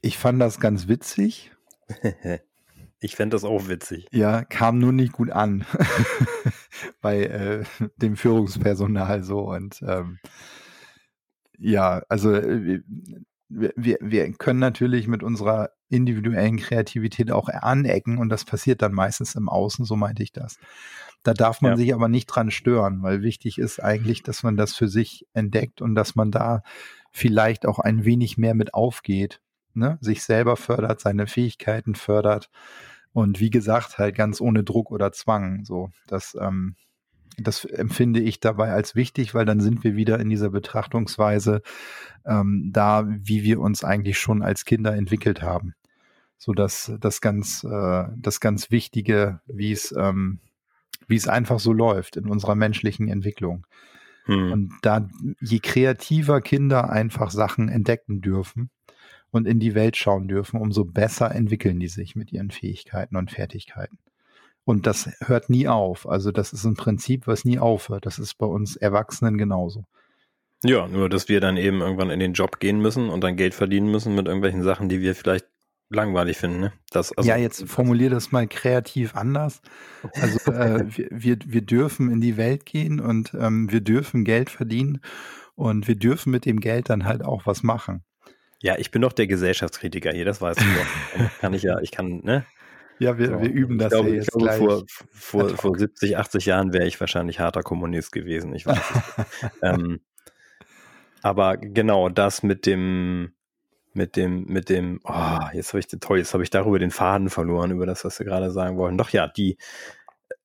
Ich 0.00 0.16
fand 0.18 0.40
das 0.40 0.60
ganz 0.60 0.88
witzig. 0.88 1.52
Ich 2.98 3.14
fände 3.14 3.34
das 3.34 3.44
auch 3.44 3.68
witzig. 3.68 4.06
Ja, 4.10 4.42
kam 4.42 4.78
nur 4.78 4.90
nicht 4.90 5.12
gut 5.12 5.30
an 5.30 5.66
bei 7.02 7.24
äh, 7.24 7.64
dem 7.96 8.16
Führungspersonal 8.16 9.22
so 9.22 9.40
und 9.40 9.82
ähm, 9.86 10.18
ja, 11.58 12.02
also 12.08 12.32
äh, 12.32 12.80
wir, 13.48 13.98
wir, 14.00 14.32
können 14.32 14.58
natürlich 14.58 15.06
mit 15.06 15.22
unserer 15.22 15.70
individuellen 15.88 16.56
Kreativität 16.56 17.30
auch 17.30 17.48
anecken 17.48 18.18
und 18.18 18.28
das 18.28 18.44
passiert 18.44 18.82
dann 18.82 18.92
meistens 18.92 19.34
im 19.34 19.48
Außen, 19.48 19.84
so 19.84 19.96
meinte 19.96 20.22
ich 20.22 20.32
das. 20.32 20.58
Da 21.22 21.32
darf 21.32 21.60
man 21.60 21.72
ja. 21.72 21.76
sich 21.76 21.94
aber 21.94 22.08
nicht 22.08 22.26
dran 22.26 22.50
stören, 22.50 23.02
weil 23.02 23.22
wichtig 23.22 23.58
ist 23.58 23.82
eigentlich, 23.82 24.22
dass 24.22 24.42
man 24.42 24.56
das 24.56 24.74
für 24.74 24.88
sich 24.88 25.26
entdeckt 25.32 25.80
und 25.80 25.94
dass 25.94 26.14
man 26.14 26.30
da 26.30 26.62
vielleicht 27.12 27.66
auch 27.66 27.78
ein 27.78 28.04
wenig 28.04 28.36
mehr 28.36 28.54
mit 28.54 28.74
aufgeht, 28.74 29.40
ne? 29.74 29.98
sich 30.00 30.22
selber 30.22 30.56
fördert, 30.56 31.00
seine 31.00 31.26
Fähigkeiten 31.26 31.94
fördert 31.94 32.50
und 33.12 33.40
wie 33.40 33.50
gesagt 33.50 33.98
halt 33.98 34.14
ganz 34.14 34.40
ohne 34.40 34.62
Druck 34.62 34.90
oder 34.90 35.12
Zwang. 35.12 35.64
So, 35.64 35.90
das 36.06 36.36
ähm, 36.40 36.76
das 37.38 37.64
empfinde 37.64 38.20
ich 38.20 38.40
dabei 38.40 38.72
als 38.72 38.94
wichtig, 38.94 39.34
weil 39.34 39.44
dann 39.44 39.60
sind 39.60 39.84
wir 39.84 39.96
wieder 39.96 40.18
in 40.20 40.28
dieser 40.28 40.50
Betrachtungsweise 40.50 41.62
ähm, 42.24 42.70
da, 42.72 43.06
wie 43.06 43.42
wir 43.42 43.60
uns 43.60 43.84
eigentlich 43.84 44.18
schon 44.18 44.42
als 44.42 44.64
Kinder 44.64 44.94
entwickelt 44.94 45.42
haben. 45.42 45.74
So 46.38 46.52
dass 46.52 46.92
das 47.00 47.20
ganz, 47.20 47.64
äh, 47.64 48.04
das 48.16 48.40
ganz 48.40 48.70
Wichtige, 48.70 49.40
wie 49.46 49.72
es, 49.72 49.94
ähm, 49.96 50.40
wie 51.06 51.16
es 51.16 51.28
einfach 51.28 51.60
so 51.60 51.72
läuft 51.72 52.16
in 52.16 52.26
unserer 52.26 52.54
menschlichen 52.54 53.08
Entwicklung. 53.08 53.66
Hm. 54.24 54.52
Und 54.52 54.72
da, 54.82 55.08
je 55.40 55.60
kreativer 55.60 56.40
Kinder 56.40 56.90
einfach 56.90 57.30
Sachen 57.30 57.68
entdecken 57.68 58.20
dürfen 58.20 58.70
und 59.30 59.46
in 59.46 59.60
die 59.60 59.74
Welt 59.74 59.96
schauen 59.96 60.28
dürfen, 60.28 60.60
umso 60.60 60.84
besser 60.84 61.34
entwickeln 61.34 61.80
die 61.80 61.88
sich 61.88 62.16
mit 62.16 62.32
ihren 62.32 62.50
Fähigkeiten 62.50 63.16
und 63.16 63.30
Fertigkeiten. 63.30 63.98
Und 64.66 64.88
das 64.88 65.08
hört 65.24 65.48
nie 65.48 65.68
auf. 65.68 66.08
Also 66.08 66.32
das 66.32 66.52
ist 66.52 66.64
ein 66.64 66.74
Prinzip, 66.74 67.28
was 67.28 67.44
nie 67.44 67.60
aufhört. 67.60 68.04
Das 68.04 68.18
ist 68.18 68.36
bei 68.36 68.46
uns 68.46 68.74
Erwachsenen 68.74 69.38
genauso. 69.38 69.84
Ja, 70.64 70.88
nur 70.88 71.08
dass 71.08 71.28
wir 71.28 71.40
dann 71.40 71.56
eben 71.56 71.80
irgendwann 71.80 72.10
in 72.10 72.18
den 72.18 72.32
Job 72.32 72.58
gehen 72.58 72.80
müssen 72.80 73.08
und 73.08 73.22
dann 73.22 73.36
Geld 73.36 73.54
verdienen 73.54 73.92
müssen 73.92 74.16
mit 74.16 74.26
irgendwelchen 74.26 74.64
Sachen, 74.64 74.88
die 74.88 75.00
wir 75.00 75.14
vielleicht 75.14 75.46
langweilig 75.88 76.36
finden. 76.36 76.58
Ne? 76.58 76.72
Das, 76.90 77.16
also, 77.16 77.28
ja, 77.28 77.36
jetzt 77.36 77.68
formulier 77.68 78.10
das 78.10 78.32
mal 78.32 78.48
kreativ 78.48 79.14
anders. 79.14 79.62
Also 80.14 80.38
äh, 80.52 80.84
wir, 80.88 81.08
wir, 81.12 81.38
wir 81.46 81.62
dürfen 81.62 82.10
in 82.10 82.20
die 82.20 82.36
Welt 82.36 82.66
gehen 82.66 82.98
und 82.98 83.34
ähm, 83.38 83.70
wir 83.70 83.82
dürfen 83.82 84.24
Geld 84.24 84.50
verdienen 84.50 85.00
und 85.54 85.86
wir 85.86 85.94
dürfen 85.94 86.32
mit 86.32 86.44
dem 86.44 86.58
Geld 86.58 86.90
dann 86.90 87.04
halt 87.04 87.24
auch 87.24 87.46
was 87.46 87.62
machen. 87.62 88.02
Ja, 88.62 88.76
ich 88.78 88.90
bin 88.90 89.02
doch 89.02 89.12
der 89.12 89.28
Gesellschaftskritiker 89.28 90.10
hier, 90.10 90.24
das 90.24 90.40
weißt 90.40 90.60
du 90.60 90.64
doch. 90.64 91.30
kann 91.40 91.54
ich 91.54 91.62
ja, 91.62 91.78
ich 91.78 91.92
kann, 91.92 92.22
ne? 92.24 92.44
Ja, 92.98 93.18
wir, 93.18 93.28
so. 93.28 93.40
wir 93.40 93.50
üben 93.50 93.78
das 93.78 93.92
glaube, 93.92 94.10
ja 94.10 94.14
jetzt 94.16 94.32
glaube, 94.32 94.44
gleich. 94.44 94.58
Vor, 94.58 94.84
vor, 95.12 95.48
vor 95.50 95.78
70, 95.78 96.16
80 96.16 96.46
Jahren 96.46 96.72
wäre 96.72 96.86
ich 96.86 96.98
wahrscheinlich 97.00 97.40
harter 97.40 97.62
Kommunist 97.62 98.12
gewesen. 98.12 98.54
Ich 98.54 98.66
weiß 98.66 98.80
ähm, 99.62 100.00
aber 101.22 101.56
genau 101.56 102.08
das 102.08 102.42
mit 102.42 102.66
dem, 102.66 103.32
mit 103.92 104.16
dem, 104.16 104.44
mit 104.44 104.68
dem, 104.68 105.00
oh, 105.04 105.38
jetzt 105.52 105.72
habe 105.72 105.80
ich 105.80 105.88
toll, 106.00 106.18
jetzt 106.18 106.34
habe 106.34 106.44
ich 106.44 106.50
darüber 106.50 106.78
den 106.78 106.90
Faden 106.90 107.30
verloren, 107.30 107.70
über 107.70 107.86
das, 107.86 108.04
was 108.04 108.18
wir 108.18 108.26
gerade 108.26 108.50
sagen 108.50 108.76
wollen. 108.76 108.96
Doch 108.96 109.10
ja, 109.10 109.26
die, 109.26 109.56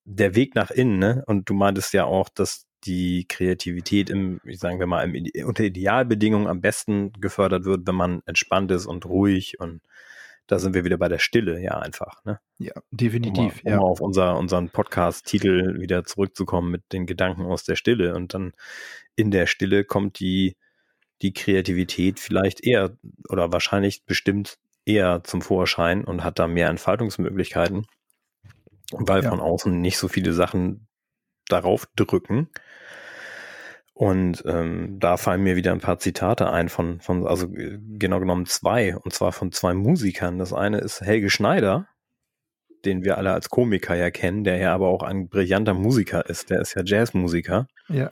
der 0.06 0.36
Weg 0.36 0.56
nach 0.56 0.72
innen, 0.72 1.00
ne? 1.00 1.24
Und 1.28 1.50
du 1.50 1.54
meintest 1.54 1.94
ja 1.94 2.06
auch, 2.06 2.30
dass 2.30 2.66
die 2.86 3.26
Kreativität 3.28 4.10
im, 4.10 4.42
ich 4.44 4.60
sagen 4.60 4.80
wir 4.80 4.88
mal, 4.88 5.04
im, 5.04 5.46
unter 5.46 5.64
Idealbedingungen 5.64 6.48
am 6.48 6.62
besten 6.62 7.14
gefördert 7.14 7.66
wird, 7.66 7.86
wenn 7.86 7.96
man 7.96 8.22
entspannt 8.26 8.72
ist 8.72 8.88
und 8.88 9.06
ruhig 9.06 9.60
und 9.60 9.82
da 10.48 10.60
sind 10.60 10.74
wir 10.74 10.84
wieder 10.84 10.98
bei 10.98 11.08
der 11.08 11.20
Stille, 11.20 11.62
ja, 11.62 11.80
einfach. 11.80 12.24
Ne? 12.26 12.40
Ja, 12.58 12.74
definitiv. 12.92 13.62
Um, 13.64 13.72
um 13.72 13.72
ja. 13.72 13.80
auf 13.80 14.02
unser, 14.02 14.38
unseren 14.38 14.70
Podcast-Titel 14.70 15.80
wieder 15.80 16.04
zurückzukommen 16.04 16.72
mit 16.72 16.84
den 16.92 17.06
Gedanken 17.06 17.46
aus 17.46 17.64
der 17.64 17.76
Stille. 17.76 18.16
Und 18.16 18.34
dann 18.34 18.54
in 19.16 19.32
der 19.32 19.48
Stille 19.48 19.84
kommt 19.84 20.20
die, 20.20 20.58
die 21.22 21.34
Kreativität 21.34 22.20
vielleicht 22.20 22.66
eher 22.66 22.98
oder 23.30 23.52
wahrscheinlich 23.52 24.06
bestimmt 24.06 24.58
eher 24.86 25.24
zum 25.24 25.42
Vorschein 25.42 26.04
und 26.04 26.24
hat 26.24 26.40
da 26.40 26.48
mehr 26.48 26.70
Entfaltungsmöglichkeiten, 26.70 27.86
weil 28.92 29.24
ja. 29.24 29.30
von 29.30 29.40
außen 29.40 29.80
nicht 29.80 29.98
so 29.98 30.08
viele 30.08 30.34
Sachen 30.34 30.88
darauf 31.48 31.88
drücken. 31.96 32.50
Und 34.02 34.44
ähm, 34.48 34.98
da 35.00 35.16
fallen 35.16 35.44
mir 35.44 35.56
wieder 35.56 35.72
ein 35.72 35.80
paar 35.80 36.00
Zitate 36.00 36.50
ein 36.50 36.70
von, 36.70 37.00
von, 37.02 37.28
also 37.28 37.46
äh, 37.54 37.78
genau 38.00 38.20
genommen 38.20 38.48
zwei, 38.48 38.98
und 38.98 39.14
zwar 39.14 39.32
von 39.32 39.52
zwei 39.52 39.76
Musikern. 39.76 40.40
Das 40.40 40.54
eine 40.54 40.80
ist 40.80 41.02
Helge 41.02 41.30
Schneider, 41.30 41.88
den 42.84 43.04
wir 43.04 43.20
alle 43.20 43.32
als 43.32 43.52
Komiker 43.52 43.94
ja 43.94 44.10
kennen, 44.10 44.44
der 44.44 44.58
ja 44.58 44.74
aber 44.74 44.88
auch 44.88 45.04
ein 45.04 45.30
brillanter 45.30 45.76
Musiker 45.76 46.28
ist. 46.28 46.50
Der 46.50 46.62
ist 46.62 46.74
ja 46.74 46.82
Jazzmusiker. 46.84 47.68
Ja. 47.90 48.10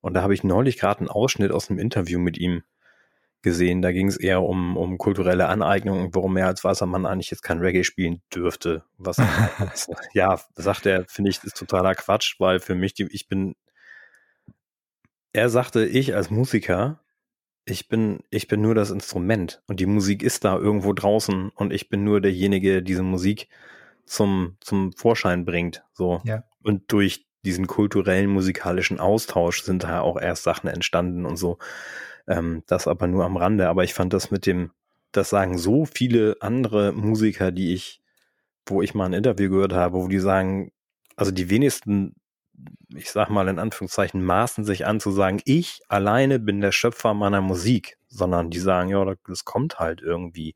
Und 0.00 0.14
da 0.14 0.22
habe 0.22 0.32
ich 0.32 0.42
neulich 0.42 0.78
gerade 0.78 1.00
einen 1.00 1.10
Ausschnitt 1.10 1.52
aus 1.52 1.68
einem 1.68 1.80
Interview 1.80 2.18
mit 2.18 2.38
ihm 2.38 2.62
gesehen. 3.42 3.82
Da 3.82 3.92
ging 3.92 4.08
es 4.08 4.16
eher 4.16 4.40
um, 4.42 4.78
um 4.78 4.96
kulturelle 4.96 5.48
Aneignung 5.48 6.00
und 6.00 6.14
warum 6.14 6.38
er 6.38 6.46
als 6.46 6.64
weißer 6.64 6.86
Mann 6.86 7.04
eigentlich 7.04 7.30
jetzt 7.30 7.42
kein 7.42 7.58
Reggae 7.58 7.84
spielen 7.84 8.22
dürfte. 8.34 8.84
Was, 8.96 9.18
ja, 10.14 10.40
sagt 10.54 10.86
er, 10.86 11.04
finde 11.08 11.28
ich, 11.28 11.44
ist 11.44 11.58
totaler 11.58 11.94
Quatsch, 11.94 12.36
weil 12.38 12.58
für 12.58 12.74
mich, 12.74 12.94
die, 12.94 13.06
ich 13.10 13.28
bin, 13.28 13.54
er 15.36 15.50
sagte, 15.50 15.84
ich 15.84 16.14
als 16.14 16.30
Musiker, 16.30 17.00
ich 17.66 17.88
bin, 17.88 18.20
ich 18.30 18.48
bin 18.48 18.62
nur 18.62 18.74
das 18.74 18.90
Instrument 18.90 19.62
und 19.66 19.80
die 19.80 19.86
Musik 19.86 20.22
ist 20.22 20.44
da 20.44 20.56
irgendwo 20.56 20.92
draußen 20.92 21.50
und 21.50 21.72
ich 21.72 21.88
bin 21.88 22.04
nur 22.04 22.20
derjenige, 22.20 22.72
der 22.72 22.80
diese 22.80 23.02
Musik 23.02 23.48
zum, 24.06 24.56
zum 24.60 24.92
Vorschein 24.92 25.44
bringt. 25.44 25.84
So. 25.92 26.22
Ja. 26.24 26.44
Und 26.62 26.90
durch 26.90 27.26
diesen 27.44 27.66
kulturellen 27.66 28.30
musikalischen 28.30 28.98
Austausch 28.98 29.62
sind 29.62 29.84
da 29.84 30.00
auch 30.00 30.18
erst 30.18 30.42
Sachen 30.42 30.68
entstanden 30.68 31.26
und 31.26 31.36
so. 31.36 31.58
Ähm, 32.26 32.62
das 32.66 32.88
aber 32.88 33.06
nur 33.06 33.24
am 33.24 33.36
Rande. 33.36 33.68
Aber 33.68 33.84
ich 33.84 33.94
fand 33.94 34.12
das 34.12 34.30
mit 34.30 34.46
dem, 34.46 34.70
das 35.12 35.28
sagen 35.28 35.58
so 35.58 35.84
viele 35.84 36.36
andere 36.40 36.92
Musiker, 36.92 37.52
die 37.52 37.74
ich, 37.74 38.00
wo 38.64 38.80
ich 38.80 38.94
mal 38.94 39.06
ein 39.06 39.12
Interview 39.12 39.50
gehört 39.50 39.74
habe, 39.74 39.98
wo 39.98 40.08
die 40.08 40.18
sagen, 40.18 40.72
also 41.14 41.30
die 41.30 41.50
wenigsten, 41.50 42.14
ich 42.94 43.10
sag 43.10 43.30
mal 43.30 43.48
in 43.48 43.58
Anführungszeichen, 43.58 44.24
maßen 44.24 44.64
sich 44.64 44.86
an 44.86 45.00
zu 45.00 45.10
sagen, 45.10 45.40
ich 45.44 45.80
alleine 45.88 46.38
bin 46.38 46.60
der 46.60 46.72
Schöpfer 46.72 47.14
meiner 47.14 47.40
Musik, 47.40 47.98
sondern 48.08 48.50
die 48.50 48.58
sagen, 48.58 48.88
ja, 48.90 49.14
das 49.26 49.44
kommt 49.44 49.78
halt 49.78 50.00
irgendwie. 50.00 50.54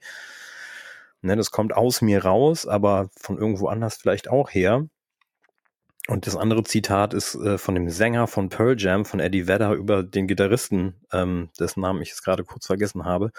Ne, 1.23 1.37
das 1.37 1.51
kommt 1.51 1.75
aus 1.75 2.01
mir 2.01 2.25
raus, 2.25 2.67
aber 2.67 3.11
von 3.17 3.37
irgendwo 3.37 3.69
anders 3.69 3.97
vielleicht 3.97 4.31
auch 4.31 4.51
her. 4.51 4.87
Und 6.09 6.27
das 6.27 6.35
andere 6.35 6.65
Zitat 6.65 7.13
ist 7.15 7.35
äh, 7.35 7.59
von 7.59 7.75
dem 7.75 7.91
Sänger 7.91 8.27
von 8.27 8.49
Pearl 8.49 8.75
Jam, 8.79 9.05
von 9.05 9.21
Eddie 9.21 9.47
Vedder, 9.47 9.73
über 9.75 10.03
den 10.03 10.27
Gitarristen, 10.27 10.95
ähm, 11.13 11.51
dessen 11.59 11.83
Namen 11.83 12.01
ich 12.01 12.09
jetzt 12.09 12.25
gerade 12.25 12.43
kurz 12.43 12.67
vergessen 12.67 13.05
habe, 13.05 13.31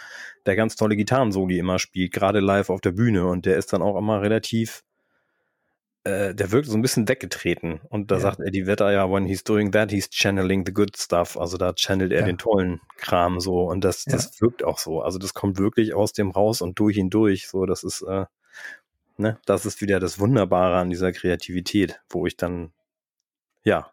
der 0.45 0.55
ganz 0.55 0.75
tolle 0.75 0.95
Gitarrensoli 0.95 1.57
immer 1.57 1.79
spielt, 1.79 2.13
gerade 2.13 2.39
live 2.39 2.69
auf 2.69 2.79
der 2.79 2.91
Bühne. 2.91 3.25
Und 3.25 3.45
der 3.45 3.57
ist 3.57 3.73
dann 3.73 3.81
auch 3.81 3.97
immer 3.97 4.21
relativ 4.21 4.83
äh, 6.03 6.33
der 6.33 6.51
wirkt 6.51 6.67
so 6.67 6.77
ein 6.77 6.81
bisschen 6.81 7.07
weggetreten. 7.07 7.79
Und 7.89 8.11
da 8.11 8.15
ja. 8.15 8.21
sagt 8.21 8.39
Eddie 8.39 8.65
Vedder 8.65 8.91
ja, 8.91 9.09
when 9.09 9.25
he's 9.25 9.43
doing 9.43 9.71
that, 9.71 9.91
he's 9.91 10.09
channeling 10.09 10.65
the 10.65 10.73
good 10.73 10.97
stuff. 10.97 11.37
Also 11.37 11.57
da 11.57 11.73
channelt 11.73 12.11
er 12.11 12.21
ja. 12.21 12.25
den 12.25 12.37
tollen 12.37 12.81
Kram 12.97 13.39
so. 13.39 13.63
Und 13.69 13.83
das, 13.83 14.05
ja. 14.05 14.13
das 14.13 14.41
wirkt 14.41 14.63
auch 14.63 14.79
so. 14.79 15.01
Also 15.01 15.19
das 15.19 15.33
kommt 15.33 15.59
wirklich 15.59 15.93
aus 15.93 16.13
dem 16.13 16.31
raus 16.31 16.61
und 16.61 16.79
durch 16.79 16.97
ihn 16.97 17.09
durch. 17.09 17.47
So, 17.47 17.65
das 17.65 17.83
ist, 17.83 18.01
äh, 18.01 18.25
ne, 19.17 19.37
das 19.45 19.65
ist 19.65 19.81
wieder 19.81 19.99
das 19.99 20.19
Wunderbare 20.19 20.77
an 20.77 20.89
dieser 20.89 21.11
Kreativität, 21.11 22.01
wo 22.09 22.25
ich 22.25 22.35
dann, 22.35 22.71
ja, 23.63 23.91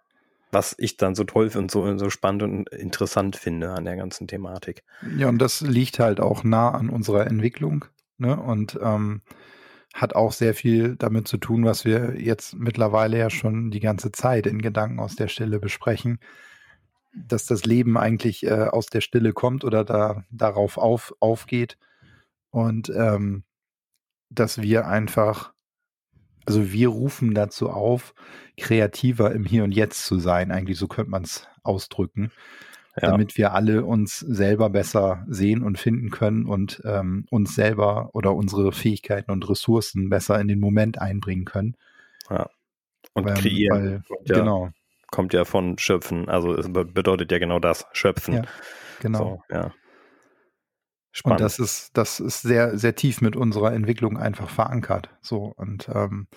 was 0.51 0.75
ich 0.79 0.97
dann 0.97 1.15
so 1.15 1.25
toll 1.25 1.51
und 1.55 1.71
so, 1.71 1.99
so 1.99 2.09
spannend 2.09 2.43
und 2.43 2.69
interessant 2.71 3.37
finde 3.37 3.71
an 3.73 3.85
der 3.85 3.97
ganzen 3.97 4.27
Thematik. 4.27 4.83
Ja, 5.19 5.29
und 5.29 5.39
das 5.39 5.61
liegt 5.61 5.99
halt 5.99 6.21
auch 6.21 6.43
nah 6.43 6.71
an 6.71 6.89
unserer 6.89 7.27
Entwicklung. 7.27 7.85
Ne? 8.17 8.35
Und 8.41 8.79
ähm, 8.83 9.21
hat 9.95 10.15
auch 10.15 10.33
sehr 10.33 10.55
viel 10.55 10.97
damit 10.97 11.29
zu 11.29 11.39
tun, 11.39 11.65
was 11.65 11.85
wir 11.85 12.21
jetzt 12.21 12.55
mittlerweile 12.55 13.19
ja 13.19 13.31
schon 13.31 13.71
die 13.71 13.81
ganze 13.81 14.13
Zeit 14.13 14.47
in 14.47 14.63
Gedanken 14.63 15.01
aus 15.01 15.17
der 15.17 15.29
Stille 15.29 15.59
besprechen, 15.59 16.19
dass 17.15 17.47
das 17.47 17.65
Leben 17.65 17.97
eigentlich 17.97 18.45
äh, 18.47 18.65
aus 18.65 18.87
der 18.87 19.01
Stille 19.01 19.33
kommt 19.33 19.65
oder 19.65 19.85
da 19.85 20.25
darauf 20.31 20.79
auf, 20.79 21.15
aufgeht. 21.21 21.79
Und 22.51 22.91
ähm, 22.91 23.45
dass 24.31 24.61
wir 24.61 24.87
einfach, 24.87 25.53
also 26.47 26.71
wir 26.71 26.89
rufen 26.89 27.35
dazu 27.35 27.71
auf, 27.71 28.15
kreativer 28.59 29.33
im 29.33 29.45
Hier 29.45 29.65
und 29.65 29.73
Jetzt 29.73 30.05
zu 30.05 30.19
sein, 30.19 30.53
eigentlich 30.53 30.79
so 30.79 30.87
könnte 30.87 31.11
man 31.11 31.25
es 31.25 31.49
ausdrücken 31.63 32.31
ja. 33.03 33.11
damit 33.11 33.37
wir 33.37 33.53
alle 33.53 33.85
uns 33.85 34.19
selber 34.19 34.71
besser 34.71 35.25
sehen 35.29 35.63
und 35.63 35.79
finden 35.79 36.11
können 36.11 36.47
und 36.47 36.83
ähm, 36.85 37.27
uns 37.31 37.55
selber 37.55 38.11
oder 38.15 38.35
unsere 38.35 38.73
Fähigkeiten 38.73 39.31
und 39.31 39.49
Ressourcen 39.49 40.09
besser 40.09 40.41
in 40.41 40.49
den 40.49 40.61
Moment 40.61 41.01
einbringen 41.01 41.45
können. 41.45 41.77
Ja. 42.31 42.49
Und 43.15 43.29
ähm, 43.29 43.35
kreieren. 43.35 43.85
Weil, 43.85 44.03
kommt 44.07 44.29
ja, 44.29 44.39
genau. 44.39 44.71
Kommt 45.11 45.33
ja 45.33 45.45
von 45.45 45.79
Schöpfen. 45.79 46.29
Also 46.29 46.55
es 46.55 46.71
bedeutet 46.71 47.33
ja 47.33 47.39
genau 47.39 47.59
das, 47.59 47.87
Schöpfen. 47.93 48.35
Ja, 48.35 48.43
genau. 49.01 49.43
So, 49.49 49.55
ja. 49.55 49.73
Spannend. 51.11 51.41
Und 51.41 51.45
das 51.45 51.59
ist, 51.59 51.97
das 51.97 52.21
ist 52.21 52.43
sehr, 52.43 52.79
sehr 52.79 52.95
tief 52.95 53.21
mit 53.21 53.35
unserer 53.35 53.73
Entwicklung 53.73 54.19
einfach 54.19 54.51
verankert. 54.51 55.09
So, 55.21 55.53
und 55.57 55.89
ähm, 55.93 56.29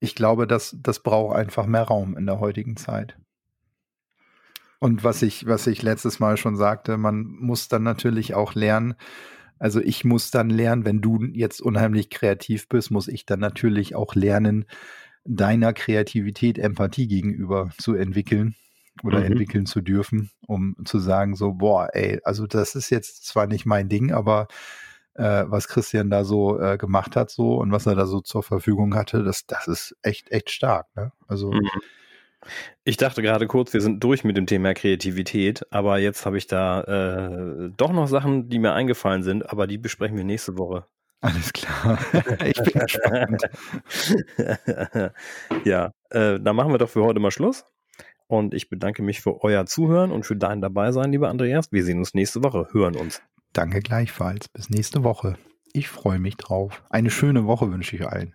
ich 0.00 0.14
glaube, 0.14 0.46
dass 0.46 0.76
das 0.80 1.00
braucht 1.00 1.36
einfach 1.36 1.66
mehr 1.66 1.84
Raum 1.84 2.16
in 2.16 2.26
der 2.26 2.40
heutigen 2.40 2.76
Zeit. 2.76 3.16
Und 4.82 5.04
was 5.04 5.22
ich, 5.22 5.46
was 5.46 5.68
ich 5.68 5.80
letztes 5.82 6.18
Mal 6.18 6.36
schon 6.36 6.56
sagte, 6.56 6.96
man 6.96 7.22
muss 7.22 7.68
dann 7.68 7.84
natürlich 7.84 8.34
auch 8.34 8.56
lernen, 8.56 8.94
also 9.60 9.80
ich 9.80 10.04
muss 10.04 10.32
dann 10.32 10.50
lernen, 10.50 10.84
wenn 10.84 11.00
du 11.00 11.22
jetzt 11.22 11.62
unheimlich 11.62 12.10
kreativ 12.10 12.68
bist, 12.68 12.90
muss 12.90 13.06
ich 13.06 13.24
dann 13.24 13.38
natürlich 13.38 13.94
auch 13.94 14.16
lernen, 14.16 14.64
deiner 15.24 15.72
Kreativität 15.72 16.58
Empathie 16.58 17.06
gegenüber 17.06 17.70
zu 17.78 17.94
entwickeln 17.94 18.56
oder 19.04 19.20
mhm. 19.20 19.26
entwickeln 19.26 19.66
zu 19.66 19.82
dürfen, 19.82 20.32
um 20.48 20.74
zu 20.84 20.98
sagen, 20.98 21.36
so, 21.36 21.52
boah, 21.52 21.90
ey, 21.92 22.18
also 22.24 22.48
das 22.48 22.74
ist 22.74 22.90
jetzt 22.90 23.24
zwar 23.24 23.46
nicht 23.46 23.66
mein 23.66 23.88
Ding, 23.88 24.10
aber 24.10 24.48
äh, 25.14 25.44
was 25.46 25.68
Christian 25.68 26.10
da 26.10 26.24
so 26.24 26.58
äh, 26.58 26.76
gemacht 26.76 27.14
hat, 27.14 27.30
so 27.30 27.54
und 27.54 27.70
was 27.70 27.86
er 27.86 27.94
da 27.94 28.06
so 28.06 28.20
zur 28.20 28.42
Verfügung 28.42 28.96
hatte, 28.96 29.22
das, 29.22 29.46
das 29.46 29.68
ist 29.68 29.96
echt, 30.02 30.32
echt 30.32 30.50
stark. 30.50 30.88
Ne? 30.96 31.12
Also 31.28 31.52
mhm. 31.52 31.70
Ich 32.84 32.96
dachte 32.96 33.22
gerade 33.22 33.46
kurz, 33.46 33.72
wir 33.72 33.80
sind 33.80 34.02
durch 34.02 34.24
mit 34.24 34.36
dem 34.36 34.46
Thema 34.46 34.74
Kreativität, 34.74 35.66
aber 35.72 35.98
jetzt 35.98 36.26
habe 36.26 36.38
ich 36.38 36.46
da 36.46 36.82
äh, 36.82 37.70
doch 37.76 37.92
noch 37.92 38.08
Sachen, 38.08 38.48
die 38.48 38.58
mir 38.58 38.72
eingefallen 38.72 39.22
sind, 39.22 39.48
aber 39.50 39.66
die 39.66 39.78
besprechen 39.78 40.16
wir 40.16 40.24
nächste 40.24 40.58
Woche. 40.58 40.86
Alles 41.20 41.52
klar. 41.52 41.98
ich 42.44 42.60
bin 42.60 42.82
gespannt. 42.82 43.42
ja, 45.64 45.92
äh, 46.10 46.40
dann 46.40 46.56
machen 46.56 46.72
wir 46.72 46.78
doch 46.78 46.90
für 46.90 47.04
heute 47.04 47.20
mal 47.20 47.30
Schluss. 47.30 47.64
Und 48.26 48.54
ich 48.54 48.68
bedanke 48.68 49.02
mich 49.02 49.20
für 49.20 49.44
euer 49.44 49.66
Zuhören 49.66 50.10
und 50.10 50.24
für 50.24 50.36
dein 50.36 50.60
Dabeisein, 50.60 51.12
lieber 51.12 51.28
Andreas. 51.28 51.70
Wir 51.70 51.84
sehen 51.84 51.98
uns 51.98 52.14
nächste 52.14 52.42
Woche, 52.42 52.66
hören 52.72 52.96
uns. 52.96 53.22
Danke 53.52 53.80
gleichfalls. 53.80 54.48
Bis 54.48 54.70
nächste 54.70 55.04
Woche. 55.04 55.36
Ich 55.72 55.88
freue 55.88 56.18
mich 56.18 56.36
drauf. 56.36 56.82
Eine 56.90 57.10
schöne 57.10 57.46
Woche 57.46 57.70
wünsche 57.70 57.94
ich 57.94 58.06
allen. 58.06 58.34